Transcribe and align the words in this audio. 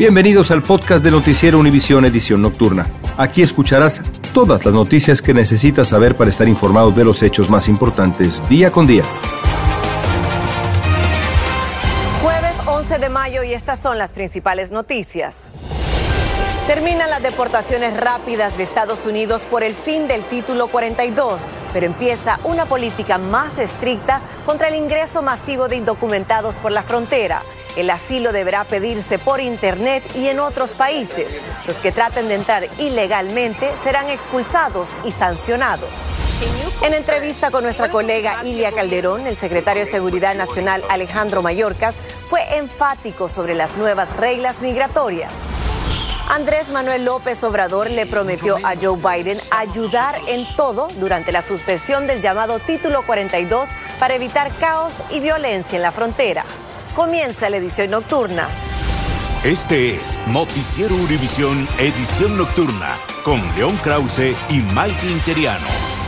Bienvenidos 0.00 0.50
al 0.50 0.62
podcast 0.62 1.04
de 1.04 1.10
Noticiero 1.10 1.58
Univisión 1.58 2.06
Edición 2.06 2.40
Nocturna. 2.40 2.86
Aquí 3.18 3.42
escucharás 3.42 4.00
todas 4.32 4.64
las 4.64 4.72
noticias 4.72 5.20
que 5.20 5.34
necesitas 5.34 5.88
saber 5.88 6.14
para 6.14 6.30
estar 6.30 6.48
informado 6.48 6.90
de 6.90 7.04
los 7.04 7.22
hechos 7.22 7.50
más 7.50 7.68
importantes 7.68 8.42
día 8.48 8.70
con 8.70 8.86
día. 8.86 9.02
Jueves 12.22 12.56
11 12.64 12.98
de 12.98 13.08
mayo 13.10 13.42
y 13.42 13.52
estas 13.52 13.78
son 13.78 13.98
las 13.98 14.12
principales 14.12 14.72
noticias. 14.72 15.52
Terminan 16.70 17.10
las 17.10 17.20
deportaciones 17.20 17.96
rápidas 17.96 18.56
de 18.56 18.62
Estados 18.62 19.04
Unidos 19.04 19.44
por 19.44 19.64
el 19.64 19.74
fin 19.74 20.06
del 20.06 20.22
título 20.22 20.68
42, 20.68 21.42
pero 21.72 21.84
empieza 21.84 22.38
una 22.44 22.64
política 22.64 23.18
más 23.18 23.58
estricta 23.58 24.20
contra 24.46 24.68
el 24.68 24.76
ingreso 24.76 25.20
masivo 25.20 25.66
de 25.66 25.74
indocumentados 25.74 26.58
por 26.58 26.70
la 26.70 26.84
frontera. 26.84 27.42
El 27.74 27.90
asilo 27.90 28.30
deberá 28.30 28.62
pedirse 28.62 29.18
por 29.18 29.40
Internet 29.40 30.04
y 30.14 30.28
en 30.28 30.38
otros 30.38 30.74
países. 30.74 31.40
Los 31.66 31.78
que 31.78 31.90
traten 31.90 32.28
de 32.28 32.36
entrar 32.36 32.68
ilegalmente 32.78 33.76
serán 33.76 34.08
expulsados 34.08 34.96
y 35.04 35.10
sancionados. 35.10 35.90
En 36.84 36.94
entrevista 36.94 37.50
con 37.50 37.64
nuestra 37.64 37.88
colega 37.88 38.44
Ilia 38.44 38.70
Calderón, 38.70 39.26
el 39.26 39.36
secretario 39.36 39.84
de 39.84 39.90
Seguridad 39.90 40.36
Nacional 40.36 40.84
Alejandro 40.88 41.42
Mayorkas 41.42 41.96
fue 42.28 42.58
enfático 42.58 43.28
sobre 43.28 43.56
las 43.56 43.76
nuevas 43.76 44.16
reglas 44.16 44.62
migratorias. 44.62 45.32
Andrés 46.30 46.70
Manuel 46.70 47.06
López 47.06 47.42
Obrador 47.42 47.90
le 47.90 48.06
prometió 48.06 48.56
a 48.62 48.76
Joe 48.80 48.96
Biden 48.96 49.36
ayudar 49.50 50.14
en 50.28 50.46
todo 50.54 50.86
durante 51.00 51.32
la 51.32 51.42
suspensión 51.42 52.06
del 52.06 52.22
llamado 52.22 52.60
Título 52.60 53.02
42 53.04 53.68
para 53.98 54.14
evitar 54.14 54.52
caos 54.60 55.02
y 55.10 55.18
violencia 55.18 55.74
en 55.74 55.82
la 55.82 55.90
frontera. 55.90 56.44
Comienza 56.94 57.50
la 57.50 57.56
edición 57.56 57.90
nocturna. 57.90 58.48
Este 59.42 59.96
es 59.96 60.20
Noticiero 60.28 60.94
Univisión 60.94 61.66
Edición 61.80 62.36
Nocturna 62.36 62.94
con 63.24 63.40
León 63.56 63.76
Krause 63.82 64.36
y 64.50 64.60
Mike 64.72 65.10
Interiano. 65.10 65.99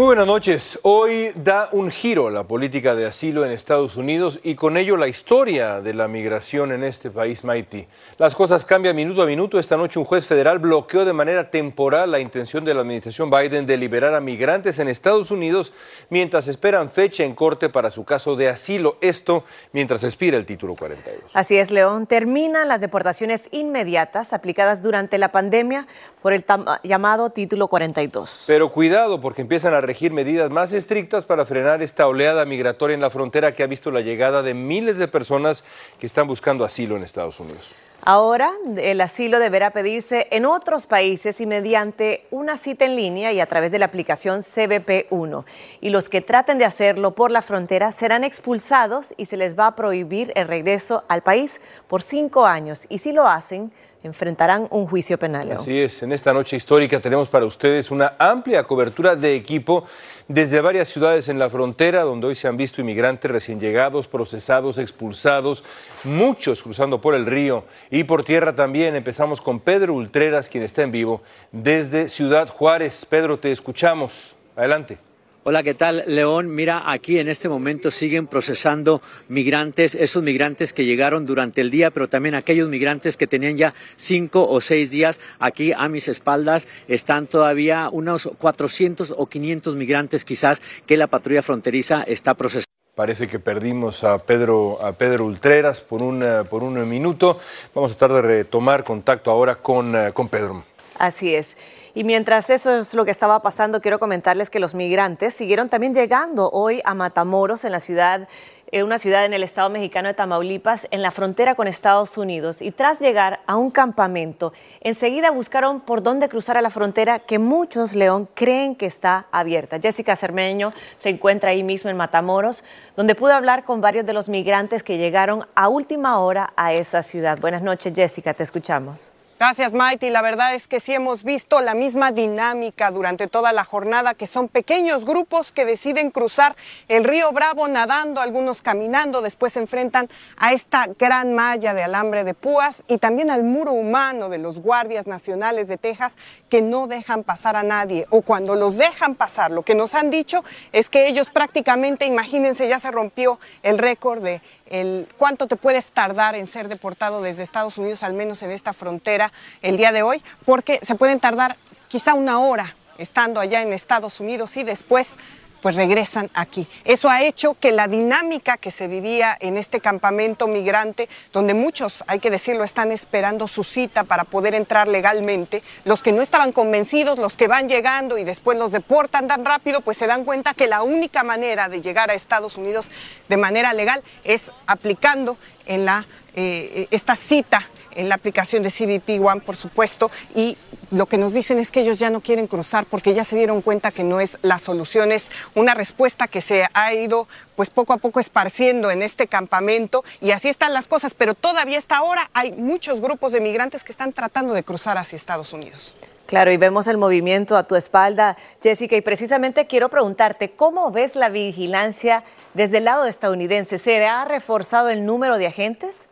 Muy 0.00 0.06
buenas 0.06 0.26
noches. 0.26 0.78
Hoy 0.80 1.30
da 1.34 1.68
un 1.72 1.90
giro 1.90 2.30
la 2.30 2.44
política 2.44 2.94
de 2.94 3.04
asilo 3.04 3.44
en 3.44 3.52
Estados 3.52 3.98
Unidos 3.98 4.40
y 4.42 4.54
con 4.54 4.78
ello 4.78 4.96
la 4.96 5.08
historia 5.08 5.82
de 5.82 5.92
la 5.92 6.08
migración 6.08 6.72
en 6.72 6.84
este 6.84 7.10
país, 7.10 7.44
Maiti. 7.44 7.86
Las 8.16 8.34
cosas 8.34 8.64
cambian 8.64 8.96
minuto 8.96 9.20
a 9.20 9.26
minuto. 9.26 9.58
Esta 9.58 9.76
noche 9.76 9.98
un 9.98 10.06
juez 10.06 10.24
federal 10.24 10.58
bloqueó 10.58 11.04
de 11.04 11.12
manera 11.12 11.50
temporal 11.50 12.12
la 12.12 12.18
intención 12.18 12.64
de 12.64 12.72
la 12.72 12.80
administración 12.80 13.30
Biden 13.30 13.66
de 13.66 13.76
liberar 13.76 14.14
a 14.14 14.22
migrantes 14.22 14.78
en 14.78 14.88
Estados 14.88 15.30
Unidos 15.30 15.70
mientras 16.08 16.48
esperan 16.48 16.88
fecha 16.88 17.22
en 17.24 17.34
corte 17.34 17.68
para 17.68 17.90
su 17.90 18.02
caso 18.06 18.36
de 18.36 18.48
asilo. 18.48 18.96
Esto 19.02 19.44
mientras 19.74 20.02
expira 20.02 20.38
el 20.38 20.46
título 20.46 20.72
42. 20.78 21.24
Así 21.34 21.58
es, 21.58 21.70
León. 21.70 22.06
Terminan 22.06 22.68
las 22.68 22.80
deportaciones 22.80 23.50
inmediatas 23.50 24.32
aplicadas 24.32 24.82
durante 24.82 25.18
la 25.18 25.30
pandemia 25.30 25.86
por 26.22 26.32
el 26.32 26.42
llamado 26.84 27.28
Título 27.28 27.68
42. 27.68 28.44
Pero 28.46 28.72
cuidado 28.72 29.20
porque 29.20 29.42
empiezan 29.42 29.74
a 29.74 29.89
regir 29.90 30.12
medidas 30.12 30.52
más 30.52 30.72
estrictas 30.72 31.24
para 31.24 31.44
frenar 31.44 31.82
esta 31.82 32.06
oleada 32.06 32.44
migratoria 32.44 32.94
en 32.94 33.00
la 33.00 33.10
frontera 33.10 33.56
que 33.56 33.64
ha 33.64 33.66
visto 33.66 33.90
la 33.90 34.00
llegada 34.00 34.40
de 34.40 34.54
miles 34.54 34.98
de 34.98 35.08
personas 35.08 35.64
que 35.98 36.06
están 36.06 36.28
buscando 36.28 36.64
asilo 36.64 36.96
en 36.96 37.02
Estados 37.02 37.40
Unidos. 37.40 37.66
Ahora, 38.02 38.52
el 38.76 39.00
asilo 39.00 39.40
deberá 39.40 39.72
pedirse 39.72 40.28
en 40.30 40.46
otros 40.46 40.86
países 40.86 41.40
y 41.40 41.46
mediante 41.46 42.24
una 42.30 42.56
cita 42.56 42.84
en 42.84 42.94
línea 42.94 43.32
y 43.32 43.40
a 43.40 43.46
través 43.46 43.72
de 43.72 43.80
la 43.80 43.86
aplicación 43.86 44.42
CBP1. 44.42 45.44
Y 45.80 45.90
los 45.90 46.08
que 46.08 46.20
traten 46.20 46.58
de 46.58 46.66
hacerlo 46.66 47.10
por 47.16 47.32
la 47.32 47.42
frontera 47.42 47.90
serán 47.90 48.22
expulsados 48.22 49.12
y 49.16 49.26
se 49.26 49.36
les 49.36 49.58
va 49.58 49.66
a 49.66 49.74
prohibir 49.74 50.32
el 50.36 50.46
regreso 50.46 51.02
al 51.08 51.22
país 51.22 51.60
por 51.88 52.00
cinco 52.00 52.46
años. 52.46 52.86
Y 52.88 52.98
si 52.98 53.10
lo 53.10 53.26
hacen, 53.26 53.72
enfrentarán 54.02 54.66
un 54.70 54.86
juicio 54.86 55.18
penal. 55.18 55.52
Así 55.52 55.78
es, 55.78 56.02
en 56.02 56.12
esta 56.12 56.32
noche 56.32 56.56
histórica 56.56 57.00
tenemos 57.00 57.28
para 57.28 57.44
ustedes 57.44 57.90
una 57.90 58.14
amplia 58.18 58.64
cobertura 58.64 59.16
de 59.16 59.34
equipo 59.34 59.84
desde 60.28 60.60
varias 60.60 60.88
ciudades 60.88 61.28
en 61.28 61.38
la 61.38 61.50
frontera, 61.50 62.02
donde 62.02 62.28
hoy 62.28 62.34
se 62.34 62.48
han 62.48 62.56
visto 62.56 62.80
inmigrantes 62.80 63.30
recién 63.30 63.60
llegados, 63.60 64.06
procesados, 64.06 64.78
expulsados, 64.78 65.64
muchos 66.04 66.62
cruzando 66.62 67.00
por 67.00 67.14
el 67.14 67.26
río 67.26 67.64
y 67.90 68.04
por 68.04 68.24
tierra 68.24 68.54
también. 68.54 68.94
Empezamos 68.94 69.40
con 69.40 69.60
Pedro 69.60 69.94
Ultreras, 69.94 70.48
quien 70.48 70.64
está 70.64 70.82
en 70.82 70.92
vivo 70.92 71.22
desde 71.52 72.08
Ciudad 72.08 72.48
Juárez. 72.48 73.04
Pedro, 73.04 73.38
te 73.38 73.50
escuchamos. 73.50 74.36
Adelante. 74.56 75.09
Hola, 75.42 75.62
¿qué 75.62 75.72
tal, 75.72 76.04
León? 76.06 76.54
Mira, 76.54 76.82
aquí 76.92 77.18
en 77.18 77.26
este 77.26 77.48
momento 77.48 77.90
siguen 77.90 78.26
procesando 78.26 79.00
migrantes, 79.28 79.94
esos 79.94 80.22
migrantes 80.22 80.74
que 80.74 80.84
llegaron 80.84 81.24
durante 81.24 81.62
el 81.62 81.70
día, 81.70 81.90
pero 81.90 82.10
también 82.10 82.34
aquellos 82.34 82.68
migrantes 82.68 83.16
que 83.16 83.26
tenían 83.26 83.56
ya 83.56 83.72
cinco 83.96 84.46
o 84.46 84.60
seis 84.60 84.90
días. 84.90 85.18
Aquí 85.38 85.72
a 85.72 85.88
mis 85.88 86.08
espaldas 86.08 86.68
están 86.88 87.26
todavía 87.26 87.88
unos 87.90 88.28
400 88.36 89.14
o 89.16 89.26
500 89.26 89.76
migrantes 89.76 90.26
quizás 90.26 90.60
que 90.84 90.98
la 90.98 91.06
patrulla 91.06 91.40
fronteriza 91.40 92.02
está 92.02 92.34
procesando. 92.34 92.66
Parece 92.94 93.26
que 93.26 93.38
perdimos 93.38 94.04
a 94.04 94.18
Pedro, 94.18 94.84
a 94.84 94.92
Pedro 94.92 95.24
Ultreras 95.24 95.80
por 95.80 96.02
un, 96.02 96.22
por 96.50 96.62
un 96.62 96.86
minuto. 96.86 97.38
Vamos 97.74 97.92
a 97.92 97.94
tratar 97.94 98.16
de 98.16 98.22
retomar 98.28 98.84
contacto 98.84 99.30
ahora 99.30 99.54
con, 99.54 99.96
eh, 99.96 100.12
con 100.12 100.28
Pedro. 100.28 100.64
Así 100.98 101.34
es. 101.34 101.56
Y 101.94 102.04
mientras 102.04 102.50
eso 102.50 102.78
es 102.78 102.94
lo 102.94 103.04
que 103.04 103.10
estaba 103.10 103.42
pasando, 103.42 103.80
quiero 103.80 103.98
comentarles 103.98 104.48
que 104.48 104.60
los 104.60 104.74
migrantes 104.74 105.34
siguieron 105.34 105.68
también 105.68 105.94
llegando 105.94 106.48
hoy 106.50 106.80
a 106.84 106.94
Matamoros, 106.94 107.64
en 107.64 107.72
la 107.72 107.80
ciudad, 107.80 108.28
eh, 108.72 108.84
una 108.84 109.00
ciudad 109.00 109.24
en 109.24 109.32
el 109.32 109.42
estado 109.42 109.68
mexicano 109.68 110.06
de 110.06 110.14
Tamaulipas, 110.14 110.86
en 110.92 111.02
la 111.02 111.10
frontera 111.10 111.56
con 111.56 111.66
Estados 111.66 112.16
Unidos. 112.16 112.62
Y 112.62 112.70
tras 112.70 113.00
llegar 113.00 113.40
a 113.46 113.56
un 113.56 113.72
campamento, 113.72 114.52
enseguida 114.80 115.32
buscaron 115.32 115.80
por 115.80 116.04
dónde 116.04 116.28
cruzar 116.28 116.56
a 116.56 116.62
la 116.62 116.70
frontera 116.70 117.18
que 117.18 117.40
muchos, 117.40 117.96
León, 117.96 118.28
creen 118.34 118.76
que 118.76 118.86
está 118.86 119.26
abierta. 119.32 119.80
Jessica 119.80 120.14
Cermeño 120.14 120.72
se 120.98 121.08
encuentra 121.08 121.50
ahí 121.50 121.64
mismo 121.64 121.90
en 121.90 121.96
Matamoros, 121.96 122.62
donde 122.96 123.16
pudo 123.16 123.32
hablar 123.32 123.64
con 123.64 123.80
varios 123.80 124.06
de 124.06 124.12
los 124.12 124.28
migrantes 124.28 124.84
que 124.84 124.98
llegaron 124.98 125.46
a 125.56 125.68
última 125.68 126.20
hora 126.20 126.52
a 126.54 126.72
esa 126.72 127.02
ciudad. 127.02 127.40
Buenas 127.40 127.62
noches, 127.62 127.92
Jessica, 127.94 128.34
te 128.34 128.44
escuchamos. 128.44 129.10
Gracias, 129.40 129.72
Maite. 129.72 130.10
la 130.10 130.20
verdad 130.20 130.54
es 130.54 130.68
que 130.68 130.80
sí 130.80 130.92
hemos 130.92 131.24
visto 131.24 131.62
la 131.62 131.72
misma 131.72 132.12
dinámica 132.12 132.90
durante 132.90 133.26
toda 133.26 133.54
la 133.54 133.64
jornada, 133.64 134.12
que 134.12 134.26
son 134.26 134.48
pequeños 134.48 135.06
grupos 135.06 135.50
que 135.50 135.64
deciden 135.64 136.10
cruzar 136.10 136.54
el 136.88 137.04
río 137.04 137.32
Bravo 137.32 137.66
nadando, 137.66 138.20
algunos 138.20 138.60
caminando, 138.60 139.22
después 139.22 139.54
se 139.54 139.60
enfrentan 139.60 140.10
a 140.36 140.52
esta 140.52 140.88
gran 140.98 141.34
malla 141.34 141.72
de 141.72 141.82
alambre 141.82 142.22
de 142.22 142.34
púas 142.34 142.84
y 142.86 142.98
también 142.98 143.30
al 143.30 143.42
muro 143.42 143.72
humano 143.72 144.28
de 144.28 144.36
los 144.36 144.58
guardias 144.58 145.06
nacionales 145.06 145.68
de 145.68 145.78
Texas 145.78 146.18
que 146.50 146.60
no 146.60 146.86
dejan 146.86 147.24
pasar 147.24 147.56
a 147.56 147.62
nadie. 147.62 148.06
O 148.10 148.20
cuando 148.20 148.56
los 148.56 148.76
dejan 148.76 149.14
pasar, 149.14 149.52
lo 149.52 149.62
que 149.62 149.74
nos 149.74 149.94
han 149.94 150.10
dicho 150.10 150.44
es 150.72 150.90
que 150.90 151.08
ellos 151.08 151.30
prácticamente, 151.30 152.04
imagínense, 152.04 152.68
ya 152.68 152.78
se 152.78 152.90
rompió 152.90 153.40
el 153.62 153.78
récord 153.78 154.22
de 154.22 154.42
el 154.70 155.08
cuánto 155.18 155.46
te 155.46 155.56
puedes 155.56 155.90
tardar 155.90 156.34
en 156.34 156.46
ser 156.46 156.68
deportado 156.68 157.20
desde 157.20 157.42
Estados 157.42 157.76
Unidos, 157.76 158.02
al 158.02 158.14
menos 158.14 158.42
en 158.42 158.50
esta 158.50 158.72
frontera 158.72 159.32
el 159.60 159.76
día 159.76 159.92
de 159.92 160.02
hoy, 160.02 160.22
porque 160.46 160.78
se 160.82 160.94
pueden 160.94 161.20
tardar 161.20 161.56
quizá 161.88 162.14
una 162.14 162.38
hora 162.38 162.74
estando 162.96 163.40
allá 163.40 163.62
en 163.62 163.72
Estados 163.72 164.20
Unidos 164.20 164.56
y 164.56 164.62
después 164.62 165.16
pues 165.60 165.76
regresan 165.76 166.30
aquí. 166.34 166.66
Eso 166.84 167.08
ha 167.08 167.22
hecho 167.22 167.54
que 167.54 167.72
la 167.72 167.88
dinámica 167.88 168.56
que 168.56 168.70
se 168.70 168.88
vivía 168.88 169.36
en 169.40 169.56
este 169.56 169.80
campamento 169.80 170.46
migrante, 170.48 171.08
donde 171.32 171.54
muchos, 171.54 172.04
hay 172.06 172.18
que 172.18 172.30
decirlo, 172.30 172.64
están 172.64 172.92
esperando 172.92 173.48
su 173.48 173.64
cita 173.64 174.04
para 174.04 174.24
poder 174.24 174.54
entrar 174.54 174.88
legalmente, 174.88 175.62
los 175.84 176.02
que 176.02 176.12
no 176.12 176.22
estaban 176.22 176.52
convencidos, 176.52 177.18
los 177.18 177.36
que 177.36 177.48
van 177.48 177.68
llegando 177.68 178.18
y 178.18 178.24
después 178.24 178.58
los 178.58 178.72
deportan 178.72 179.28
tan 179.28 179.44
rápido, 179.44 179.80
pues 179.80 179.96
se 179.96 180.06
dan 180.06 180.24
cuenta 180.24 180.54
que 180.54 180.66
la 180.66 180.82
única 180.82 181.22
manera 181.22 181.68
de 181.68 181.80
llegar 181.80 182.10
a 182.10 182.14
Estados 182.14 182.56
Unidos 182.56 182.90
de 183.28 183.36
manera 183.36 183.72
legal 183.72 184.02
es 184.24 184.50
aplicando 184.66 185.36
en 185.66 185.84
la, 185.84 186.06
eh, 186.34 186.88
esta 186.90 187.16
cita 187.16 187.68
en 187.94 188.08
la 188.08 188.14
aplicación 188.14 188.62
de 188.62 188.70
CBP 188.70 189.24
One, 189.24 189.40
por 189.40 189.56
supuesto, 189.56 190.10
y 190.34 190.56
lo 190.90 191.06
que 191.06 191.18
nos 191.18 191.34
dicen 191.34 191.58
es 191.58 191.70
que 191.70 191.80
ellos 191.80 191.98
ya 191.98 192.10
no 192.10 192.20
quieren 192.20 192.46
cruzar 192.46 192.84
porque 192.84 193.14
ya 193.14 193.24
se 193.24 193.36
dieron 193.36 193.62
cuenta 193.62 193.90
que 193.90 194.04
no 194.04 194.20
es 194.20 194.38
la 194.42 194.58
solución, 194.58 195.12
es 195.12 195.30
una 195.54 195.74
respuesta 195.74 196.26
que 196.26 196.40
se 196.40 196.66
ha 196.72 196.94
ido 196.94 197.28
pues 197.56 197.70
poco 197.70 197.92
a 197.92 197.98
poco 197.98 198.20
esparciendo 198.20 198.90
en 198.90 199.02
este 199.02 199.26
campamento 199.26 200.04
y 200.20 200.32
así 200.32 200.48
están 200.48 200.72
las 200.72 200.88
cosas, 200.88 201.14
pero 201.14 201.34
todavía 201.34 201.78
hasta 201.78 201.98
ahora 201.98 202.30
hay 202.32 202.52
muchos 202.52 203.00
grupos 203.00 203.32
de 203.32 203.40
migrantes 203.40 203.84
que 203.84 203.92
están 203.92 204.12
tratando 204.12 204.54
de 204.54 204.62
cruzar 204.62 204.98
hacia 204.98 205.16
Estados 205.16 205.52
Unidos. 205.52 205.94
Claro, 206.30 206.52
y 206.52 206.56
vemos 206.56 206.86
el 206.86 206.96
movimiento 206.96 207.56
a 207.56 207.64
tu 207.64 207.74
espalda, 207.74 208.36
Jessica, 208.62 208.94
y 208.94 209.00
precisamente 209.00 209.66
quiero 209.66 209.88
preguntarte, 209.88 210.52
¿cómo 210.52 210.92
ves 210.92 211.16
la 211.16 211.28
vigilancia 211.28 212.22
desde 212.54 212.78
el 212.78 212.84
lado 212.84 213.06
estadounidense? 213.06 213.78
¿Se 213.78 214.06
ha 214.06 214.24
reforzado 214.24 214.90
el 214.90 215.04
número 215.04 215.38
de 215.38 215.48
agentes? 215.48 216.08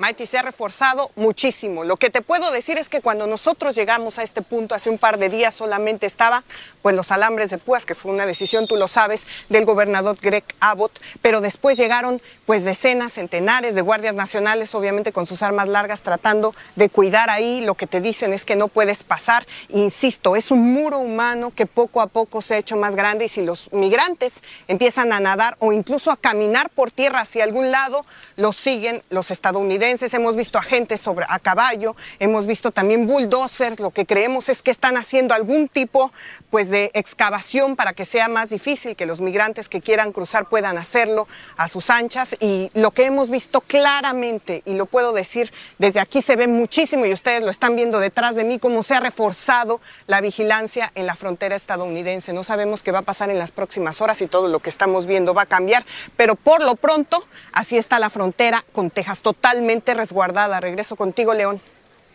Mighty 0.00 0.24
se 0.24 0.38
ha 0.38 0.42
reforzado 0.42 1.10
muchísimo. 1.14 1.84
Lo 1.84 1.98
que 1.98 2.08
te 2.08 2.22
puedo 2.22 2.50
decir 2.52 2.78
es 2.78 2.88
que 2.88 3.02
cuando 3.02 3.26
nosotros 3.26 3.76
llegamos 3.76 4.18
a 4.18 4.22
este 4.22 4.40
punto 4.40 4.74
hace 4.74 4.88
un 4.88 4.96
par 4.96 5.18
de 5.18 5.28
días 5.28 5.54
solamente 5.54 6.06
estaba 6.06 6.42
pues 6.80 6.96
los 6.96 7.10
alambres 7.10 7.50
de 7.50 7.58
púas, 7.58 7.84
que 7.84 7.94
fue 7.94 8.10
una 8.10 8.24
decisión, 8.24 8.66
tú 8.66 8.76
lo 8.76 8.88
sabes, 8.88 9.26
del 9.50 9.66
gobernador 9.66 10.16
Greg 10.18 10.44
Abbott, 10.58 10.98
pero 11.20 11.42
después 11.42 11.76
llegaron 11.76 12.22
pues 12.46 12.64
decenas, 12.64 13.12
centenares 13.12 13.74
de 13.74 13.82
guardias 13.82 14.14
nacionales, 14.14 14.74
obviamente 14.74 15.12
con 15.12 15.26
sus 15.26 15.42
armas 15.42 15.68
largas, 15.68 16.00
tratando 16.00 16.54
de 16.76 16.88
cuidar 16.88 17.28
ahí. 17.28 17.60
Lo 17.60 17.74
que 17.74 17.86
te 17.86 18.00
dicen 18.00 18.32
es 18.32 18.46
que 18.46 18.56
no 18.56 18.68
puedes 18.68 19.02
pasar. 19.02 19.46
Insisto, 19.68 20.34
es 20.34 20.50
un 20.50 20.72
muro 20.72 20.98
humano 20.98 21.52
que 21.54 21.66
poco 21.66 22.00
a 22.00 22.06
poco 22.06 22.40
se 22.40 22.54
ha 22.54 22.58
hecho 22.58 22.78
más 22.78 22.94
grande 22.94 23.26
y 23.26 23.28
si 23.28 23.42
los 23.42 23.70
migrantes 23.70 24.42
empiezan 24.66 25.12
a 25.12 25.20
nadar 25.20 25.56
o 25.58 25.74
incluso 25.74 26.10
a 26.10 26.16
caminar 26.16 26.70
por 26.70 26.90
tierra 26.90 27.20
hacia 27.20 27.44
algún 27.44 27.70
lado, 27.70 28.06
los 28.36 28.56
siguen 28.56 29.02
los 29.10 29.30
estadounidenses 29.30 29.89
hemos 30.12 30.36
visto 30.36 30.58
a 30.58 30.62
gente 30.62 30.96
sobre, 30.96 31.26
a 31.28 31.38
caballo, 31.38 31.96
hemos 32.20 32.46
visto 32.46 32.70
también 32.70 33.06
bulldozers, 33.06 33.80
lo 33.80 33.90
que 33.90 34.06
creemos 34.06 34.48
es 34.48 34.62
que 34.62 34.70
están 34.70 34.96
haciendo 34.96 35.34
algún 35.34 35.68
tipo 35.68 36.12
pues, 36.50 36.70
de 36.70 36.90
excavación 36.94 37.74
para 37.74 37.92
que 37.92 38.04
sea 38.04 38.28
más 38.28 38.50
difícil 38.50 38.94
que 38.94 39.06
los 39.06 39.20
migrantes 39.20 39.68
que 39.68 39.80
quieran 39.80 40.12
cruzar 40.12 40.48
puedan 40.48 40.78
hacerlo 40.78 41.26
a 41.56 41.68
sus 41.68 41.90
anchas 41.90 42.36
y 42.38 42.70
lo 42.74 42.92
que 42.92 43.06
hemos 43.06 43.30
visto 43.30 43.60
claramente, 43.60 44.62
y 44.64 44.74
lo 44.74 44.86
puedo 44.86 45.12
decir, 45.12 45.52
desde 45.78 45.98
aquí 45.98 46.22
se 46.22 46.36
ve 46.36 46.46
muchísimo 46.46 47.04
y 47.06 47.12
ustedes 47.12 47.42
lo 47.42 47.50
están 47.50 47.74
viendo 47.74 47.98
detrás 47.98 48.36
de 48.36 48.44
mí, 48.44 48.58
cómo 48.58 48.82
se 48.82 48.94
ha 48.94 49.00
reforzado 49.00 49.80
la 50.06 50.20
vigilancia 50.20 50.92
en 50.94 51.06
la 51.06 51.16
frontera 51.16 51.56
estadounidense. 51.56 52.32
No 52.32 52.44
sabemos 52.44 52.82
qué 52.82 52.92
va 52.92 53.00
a 53.00 53.02
pasar 53.02 53.30
en 53.30 53.38
las 53.38 53.50
próximas 53.50 54.00
horas 54.00 54.20
y 54.22 54.28
todo 54.28 54.48
lo 54.48 54.60
que 54.60 54.70
estamos 54.70 55.06
viendo 55.06 55.34
va 55.34 55.42
a 55.42 55.46
cambiar, 55.46 55.84
pero 56.16 56.36
por 56.36 56.62
lo 56.62 56.76
pronto 56.76 57.24
así 57.52 57.76
está 57.76 57.98
la 57.98 58.10
frontera 58.10 58.64
con 58.72 58.90
Texas 58.90 59.22
totalmente 59.22 59.79
resguardada. 59.86 60.60
Regreso 60.60 60.96
contigo, 60.96 61.34
León. 61.34 61.60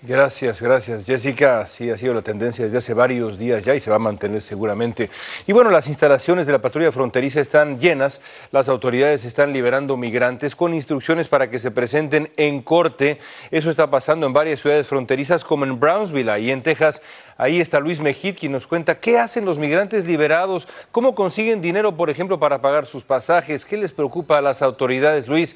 Gracias, 0.07 0.61
gracias. 0.61 1.03
Jessica, 1.03 1.65
sí 1.65 1.89
ha 1.89 1.97
sido 1.97 2.13
la 2.13 2.21
tendencia 2.21 2.63
desde 2.63 2.77
hace 2.77 2.93
varios 2.93 3.39
días 3.39 3.63
ya 3.63 3.73
y 3.73 3.79
se 3.79 3.89
va 3.89 3.95
a 3.95 3.99
mantener 3.99 4.43
seguramente. 4.43 5.09
Y 5.47 5.51
bueno, 5.51 5.71
las 5.71 5.87
instalaciones 5.87 6.45
de 6.45 6.51
la 6.51 6.59
patrulla 6.59 6.91
fronteriza 6.91 7.41
están 7.41 7.79
llenas. 7.79 8.21
Las 8.51 8.69
autoridades 8.69 9.25
están 9.25 9.51
liberando 9.51 9.97
migrantes 9.97 10.55
con 10.55 10.75
instrucciones 10.75 11.27
para 11.27 11.49
que 11.49 11.57
se 11.57 11.71
presenten 11.71 12.31
en 12.37 12.61
corte. 12.61 13.17
Eso 13.49 13.71
está 13.71 13.89
pasando 13.89 14.27
en 14.27 14.33
varias 14.33 14.61
ciudades 14.61 14.85
fronterizas 14.85 15.43
como 15.43 15.65
en 15.65 15.79
Brownsville, 15.79 16.29
ahí 16.29 16.51
en 16.51 16.61
Texas. 16.61 17.01
Ahí 17.35 17.59
está 17.59 17.79
Luis 17.79 17.99
Mejid 17.99 18.37
quien 18.37 18.51
nos 18.51 18.67
cuenta 18.67 18.99
qué 18.99 19.17
hacen 19.17 19.43
los 19.43 19.57
migrantes 19.57 20.05
liberados, 20.05 20.67
cómo 20.91 21.15
consiguen 21.15 21.61
dinero, 21.61 21.97
por 21.97 22.11
ejemplo, 22.11 22.37
para 22.37 22.61
pagar 22.61 22.85
sus 22.85 23.03
pasajes, 23.03 23.65
qué 23.65 23.75
les 23.75 23.91
preocupa 23.91 24.37
a 24.37 24.41
las 24.41 24.61
autoridades. 24.61 25.27
Luis, 25.27 25.55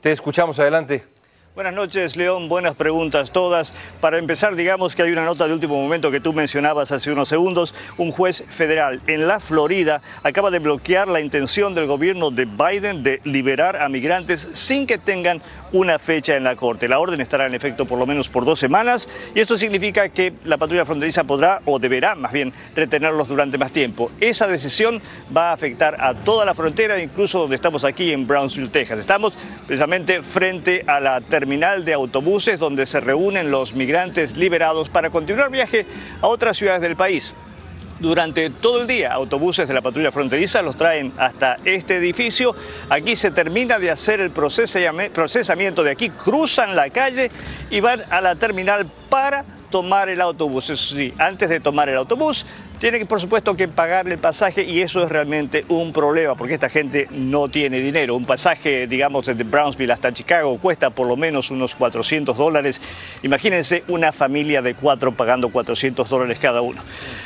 te 0.00 0.12
escuchamos 0.12 0.60
adelante. 0.60 1.17
Buenas 1.58 1.74
noches, 1.74 2.14
León. 2.14 2.48
Buenas 2.48 2.76
preguntas 2.76 3.32
todas. 3.32 3.74
Para 4.00 4.18
empezar, 4.18 4.54
digamos 4.54 4.94
que 4.94 5.02
hay 5.02 5.10
una 5.10 5.24
nota 5.24 5.48
de 5.48 5.54
último 5.54 5.74
momento 5.74 6.12
que 6.12 6.20
tú 6.20 6.32
mencionabas 6.32 6.92
hace 6.92 7.10
unos 7.10 7.28
segundos. 7.28 7.74
Un 7.96 8.12
juez 8.12 8.44
federal 8.48 9.00
en 9.08 9.26
la 9.26 9.40
Florida 9.40 10.00
acaba 10.22 10.52
de 10.52 10.60
bloquear 10.60 11.08
la 11.08 11.20
intención 11.20 11.74
del 11.74 11.88
gobierno 11.88 12.30
de 12.30 12.44
Biden 12.44 13.02
de 13.02 13.20
liberar 13.24 13.82
a 13.82 13.88
migrantes 13.88 14.48
sin 14.52 14.86
que 14.86 14.98
tengan 14.98 15.42
una 15.72 15.98
fecha 15.98 16.36
en 16.36 16.44
la 16.44 16.54
corte. 16.54 16.86
La 16.86 17.00
orden 17.00 17.20
estará 17.20 17.46
en 17.46 17.56
efecto 17.56 17.86
por 17.86 17.98
lo 17.98 18.06
menos 18.06 18.28
por 18.28 18.44
dos 18.44 18.60
semanas 18.60 19.08
y 19.34 19.40
esto 19.40 19.58
significa 19.58 20.10
que 20.10 20.32
la 20.44 20.58
patrulla 20.58 20.84
fronteriza 20.84 21.24
podrá 21.24 21.60
o 21.64 21.80
deberá 21.80 22.14
más 22.14 22.32
bien 22.32 22.52
retenerlos 22.76 23.26
durante 23.26 23.58
más 23.58 23.72
tiempo. 23.72 24.12
Esa 24.20 24.46
decisión 24.46 25.02
va 25.36 25.50
a 25.50 25.54
afectar 25.54 26.00
a 26.00 26.14
toda 26.14 26.44
la 26.44 26.54
frontera, 26.54 27.02
incluso 27.02 27.40
donde 27.40 27.56
estamos 27.56 27.82
aquí 27.82 28.12
en 28.12 28.28
Brownsville, 28.28 28.70
Texas. 28.70 29.00
Estamos 29.00 29.34
precisamente 29.66 30.22
frente 30.22 30.84
a 30.86 31.00
la 31.00 31.20
terminal 31.20 31.47
terminal 31.48 31.82
de 31.82 31.94
autobuses 31.94 32.60
donde 32.60 32.84
se 32.84 33.00
reúnen 33.00 33.50
los 33.50 33.72
migrantes 33.72 34.36
liberados 34.36 34.90
para 34.90 35.08
continuar 35.08 35.50
viaje 35.50 35.86
a 36.20 36.26
otras 36.26 36.58
ciudades 36.58 36.82
del 36.82 36.94
país. 36.94 37.32
Durante 38.00 38.50
todo 38.50 38.82
el 38.82 38.86
día, 38.86 39.14
autobuses 39.14 39.66
de 39.66 39.72
la 39.72 39.80
patrulla 39.80 40.12
fronteriza 40.12 40.60
los 40.60 40.76
traen 40.76 41.14
hasta 41.16 41.56
este 41.64 41.96
edificio. 41.96 42.54
Aquí 42.90 43.16
se 43.16 43.30
termina 43.30 43.78
de 43.78 43.90
hacer 43.90 44.20
el 44.20 44.30
procesamiento 44.30 45.82
de 45.82 45.90
aquí, 45.90 46.10
cruzan 46.10 46.76
la 46.76 46.90
calle 46.90 47.30
y 47.70 47.80
van 47.80 48.02
a 48.10 48.20
la 48.20 48.36
terminal 48.36 48.86
para 49.08 49.46
tomar 49.70 50.08
el 50.08 50.20
autobús. 50.20 50.70
Eso 50.70 50.94
sí, 50.94 51.12
antes 51.18 51.48
de 51.48 51.60
tomar 51.60 51.88
el 51.88 51.96
autobús, 51.96 52.46
tienen 52.78 53.06
por 53.06 53.20
supuesto 53.20 53.56
que 53.56 53.66
pagar 53.66 54.06
el 54.08 54.18
pasaje 54.18 54.62
y 54.62 54.80
eso 54.82 55.02
es 55.02 55.08
realmente 55.08 55.64
un 55.68 55.92
problema 55.92 56.36
porque 56.36 56.54
esta 56.54 56.68
gente 56.68 57.08
no 57.10 57.48
tiene 57.48 57.78
dinero. 57.78 58.14
Un 58.14 58.24
pasaje, 58.24 58.86
digamos, 58.86 59.26
desde 59.26 59.42
Brownsville 59.42 59.92
hasta 59.92 60.12
Chicago 60.12 60.56
cuesta 60.58 60.90
por 60.90 61.08
lo 61.08 61.16
menos 61.16 61.50
unos 61.50 61.74
400 61.74 62.36
dólares. 62.36 62.80
Imagínense 63.22 63.82
una 63.88 64.12
familia 64.12 64.62
de 64.62 64.74
cuatro 64.74 65.10
pagando 65.10 65.48
400 65.48 66.08
dólares 66.08 66.38
cada 66.38 66.60
uno. 66.60 66.80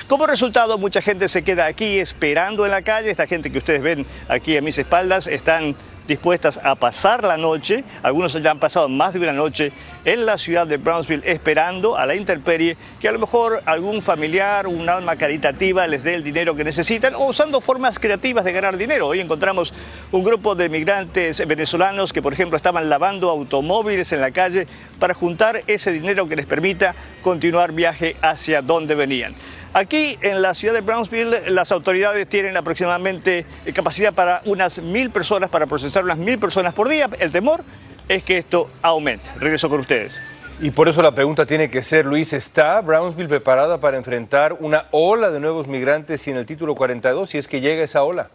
Como 0.09 0.27
resultado, 0.27 0.79
mucha 0.79 1.03
gente 1.03 1.29
se 1.29 1.43
queda 1.43 1.67
aquí 1.67 1.99
esperando 1.99 2.65
en 2.65 2.71
la 2.71 2.83
calle. 2.83 3.11
Esta 3.11 3.27
gente 3.27 3.51
que 3.51 3.59
ustedes 3.59 3.83
ven 3.83 4.07
aquí 4.29 4.57
a 4.57 4.63
mis 4.63 4.79
espaldas 4.79 5.27
están 5.27 5.75
dispuestas 6.07 6.59
a 6.63 6.75
pasar 6.75 7.23
la 7.23 7.37
noche, 7.37 7.85
algunos 8.03 8.33
ya 8.33 8.51
han 8.51 8.59
pasado 8.59 8.89
más 8.89 9.15
de 9.15 9.21
una 9.21 9.33
noche 9.33 9.73
en 10.05 10.27
la 10.27 10.39
ciudad 10.39 10.67
de 10.67 10.77
Brownsville 10.77 11.23
esperando 11.25 11.97
a 11.97 12.07
la 12.07 12.15
intemperie 12.15 12.77
que 13.01 13.09
a 13.09 13.13
lo 13.13 13.19
mejor 13.19 13.63
algún 13.67 14.03
familiar, 14.03 14.67
un 14.67 14.89
alma 14.89 15.17
caritativa 15.17 15.87
les 15.87 16.03
dé 16.03 16.15
el 16.15 16.25
dinero 16.25 16.55
que 16.55 16.65
necesitan 16.65 17.15
o 17.15 17.27
usando 17.27 17.61
formas 17.61 17.99
creativas 17.99 18.45
de 18.45 18.53
ganar 18.53 18.77
dinero. 18.77 19.09
Hoy 19.09 19.21
encontramos 19.21 19.73
un 20.11 20.25
grupo 20.25 20.55
de 20.55 20.69
migrantes 20.69 21.47
venezolanos 21.47 22.13
que 22.13 22.23
por 22.23 22.33
ejemplo 22.33 22.57
estaban 22.57 22.89
lavando 22.89 23.31
automóviles 23.31 24.13
en 24.13 24.21
la 24.21 24.31
calle 24.31 24.67
para 24.99 25.15
juntar 25.15 25.61
ese 25.67 25.93
dinero 25.93 26.29
que 26.29 26.37
les 26.37 26.47
permita 26.47 26.95
continuar 27.23 27.73
viaje 27.73 28.17
hacia 28.23 28.63
donde 28.63 28.95
venían. 28.95 29.35
Aquí 29.75 30.19
en 30.21 30.43
la 30.43 30.53
ciudad 30.53 30.75
de 30.75 30.83
Brownsville 30.83 31.51
las 31.51 31.73
autoridades 31.73 32.29
tienen 32.29 32.59
aproximadamente 32.59 33.47
capacidad 33.75 34.13
para 34.13 34.43
unas 34.45 34.79
mil 34.79 35.09
personas, 35.09 35.51
para 35.51 35.67
procesar 35.67 36.05
unas 36.05 36.19
mil 36.19 36.39
personas 36.39 36.75
por 36.75 36.91
día. 36.91 37.09
El 37.19 37.33
temor 37.33 37.65
es 38.09 38.23
que 38.23 38.39
esto 38.39 38.71
aumente. 38.83 39.25
Regreso 39.39 39.69
con 39.69 39.81
ustedes. 39.81 40.21
Y 40.61 40.71
por 40.71 40.89
eso 40.89 41.03
la 41.03 41.11
pregunta 41.11 41.45
tiene 41.45 41.71
que 41.71 41.83
ser, 41.83 42.07
Luis, 42.07 42.33
¿está 42.33 42.81
Brownsville 42.81 43.29
preparada 43.29 43.79
para 43.79 43.97
enfrentar 43.97 44.57
una 44.61 44.85
ola 44.93 45.31
de 45.31 45.41
nuevos 45.41 45.67
migrantes 45.67 46.23
sin 46.23 46.37
el 46.37 46.47
título 46.47 46.75
42 46.75 47.31
si 47.31 47.39
es 47.39 47.49
que 47.49 47.61
llega 47.61 47.83
esa 47.83 48.05
ola? 48.05 48.29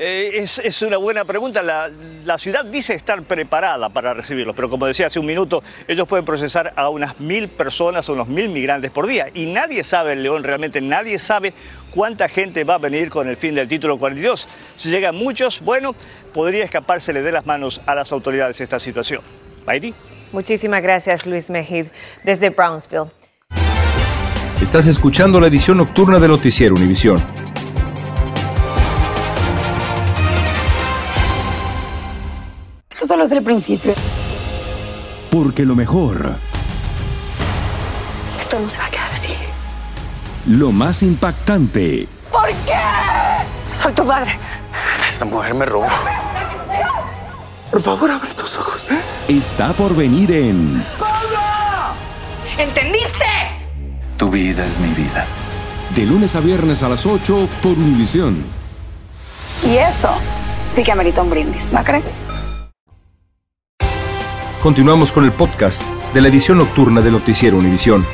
Eh, 0.00 0.46
es, 0.62 0.82
una 0.82 0.96
buena 0.96 1.24
pregunta. 1.24 1.60
La, 1.60 1.90
la, 2.24 2.38
ciudad 2.38 2.64
dice 2.64 2.94
estar 2.94 3.20
preparada 3.22 3.88
para 3.88 4.14
recibirlos, 4.14 4.54
pero 4.54 4.70
como 4.70 4.86
decía 4.86 5.08
hace 5.08 5.18
un 5.18 5.26
minuto, 5.26 5.62
ellos 5.88 6.06
pueden 6.06 6.24
procesar 6.24 6.72
a 6.76 6.88
unas 6.88 7.18
mil 7.18 7.48
personas 7.48 8.08
o 8.08 8.12
unos 8.12 8.28
mil 8.28 8.48
migrantes 8.48 8.92
por 8.92 9.08
día. 9.08 9.26
Y 9.34 9.46
nadie 9.46 9.82
sabe, 9.82 10.14
León, 10.14 10.44
realmente 10.44 10.80
nadie 10.80 11.18
sabe 11.18 11.52
cuánta 11.90 12.28
gente 12.28 12.62
va 12.64 12.74
a 12.74 12.78
venir 12.78 13.10
con 13.10 13.28
el 13.28 13.36
fin 13.36 13.56
del 13.56 13.66
título 13.66 13.98
42. 13.98 14.48
Si 14.76 14.88
llegan 14.88 15.16
muchos, 15.16 15.60
bueno, 15.62 15.96
podría 16.32 16.64
escapársele 16.64 17.22
de 17.22 17.32
las 17.32 17.46
manos 17.46 17.80
a 17.86 17.94
las 17.94 18.12
autoridades 18.12 18.60
esta 18.60 18.78
situación. 18.80 19.20
Heidi. 19.66 19.94
Muchísimas 20.32 20.82
gracias, 20.82 21.26
Luis 21.26 21.50
Mejid, 21.50 21.86
desde 22.24 22.50
Brownsville. 22.50 23.10
Estás 24.60 24.86
escuchando 24.86 25.40
la 25.40 25.46
edición 25.46 25.78
nocturna 25.78 26.18
de 26.18 26.28
Noticiero 26.28 26.74
Univisión. 26.74 27.22
Esto 32.90 33.06
solo 33.06 33.24
es 33.24 33.32
el 33.32 33.42
principio. 33.42 33.94
Porque 35.30 35.64
lo 35.64 35.74
mejor. 35.74 36.34
Esto 38.40 38.58
no 38.58 38.68
se 38.68 38.78
va 38.78 38.86
a 38.86 38.90
quedar 38.90 39.12
así. 39.12 39.28
Lo 40.46 40.72
más 40.72 41.02
impactante. 41.02 42.08
¿Por 42.32 42.48
qué? 42.48 42.74
Soy 43.72 43.92
tu 43.92 44.04
madre. 44.04 44.32
Esta 45.08 45.24
mujer 45.24 45.54
me 45.54 45.66
robó. 45.66 45.86
Por 47.70 47.82
favor, 47.82 48.10
abre 48.10 48.30
tus 48.34 48.56
ojos. 48.56 48.86
Está 49.28 49.72
por 49.74 49.94
venir 49.94 50.32
en. 50.32 50.82
¡Pablo! 50.98 51.38
¿Entendiste? 52.58 53.24
Tu 54.16 54.30
vida 54.30 54.64
es 54.66 54.78
mi 54.80 54.88
vida. 54.94 55.26
De 55.94 56.06
lunes 56.06 56.34
a 56.34 56.40
viernes 56.40 56.82
a 56.82 56.88
las 56.88 57.04
8 57.04 57.48
por 57.62 57.72
Univisión. 57.72 58.42
Y 59.64 59.76
eso 59.76 60.10
sí 60.68 60.82
que 60.82 60.92
amerita 60.92 61.22
un 61.22 61.30
brindis, 61.30 61.72
¿no 61.72 61.84
crees? 61.84 62.20
Continuamos 64.62 65.12
con 65.12 65.24
el 65.24 65.32
podcast 65.32 65.82
de 66.14 66.20
la 66.20 66.28
edición 66.28 66.58
nocturna 66.58 67.00
de 67.00 67.10
Noticiero 67.10 67.58
Univisión. 67.58 68.04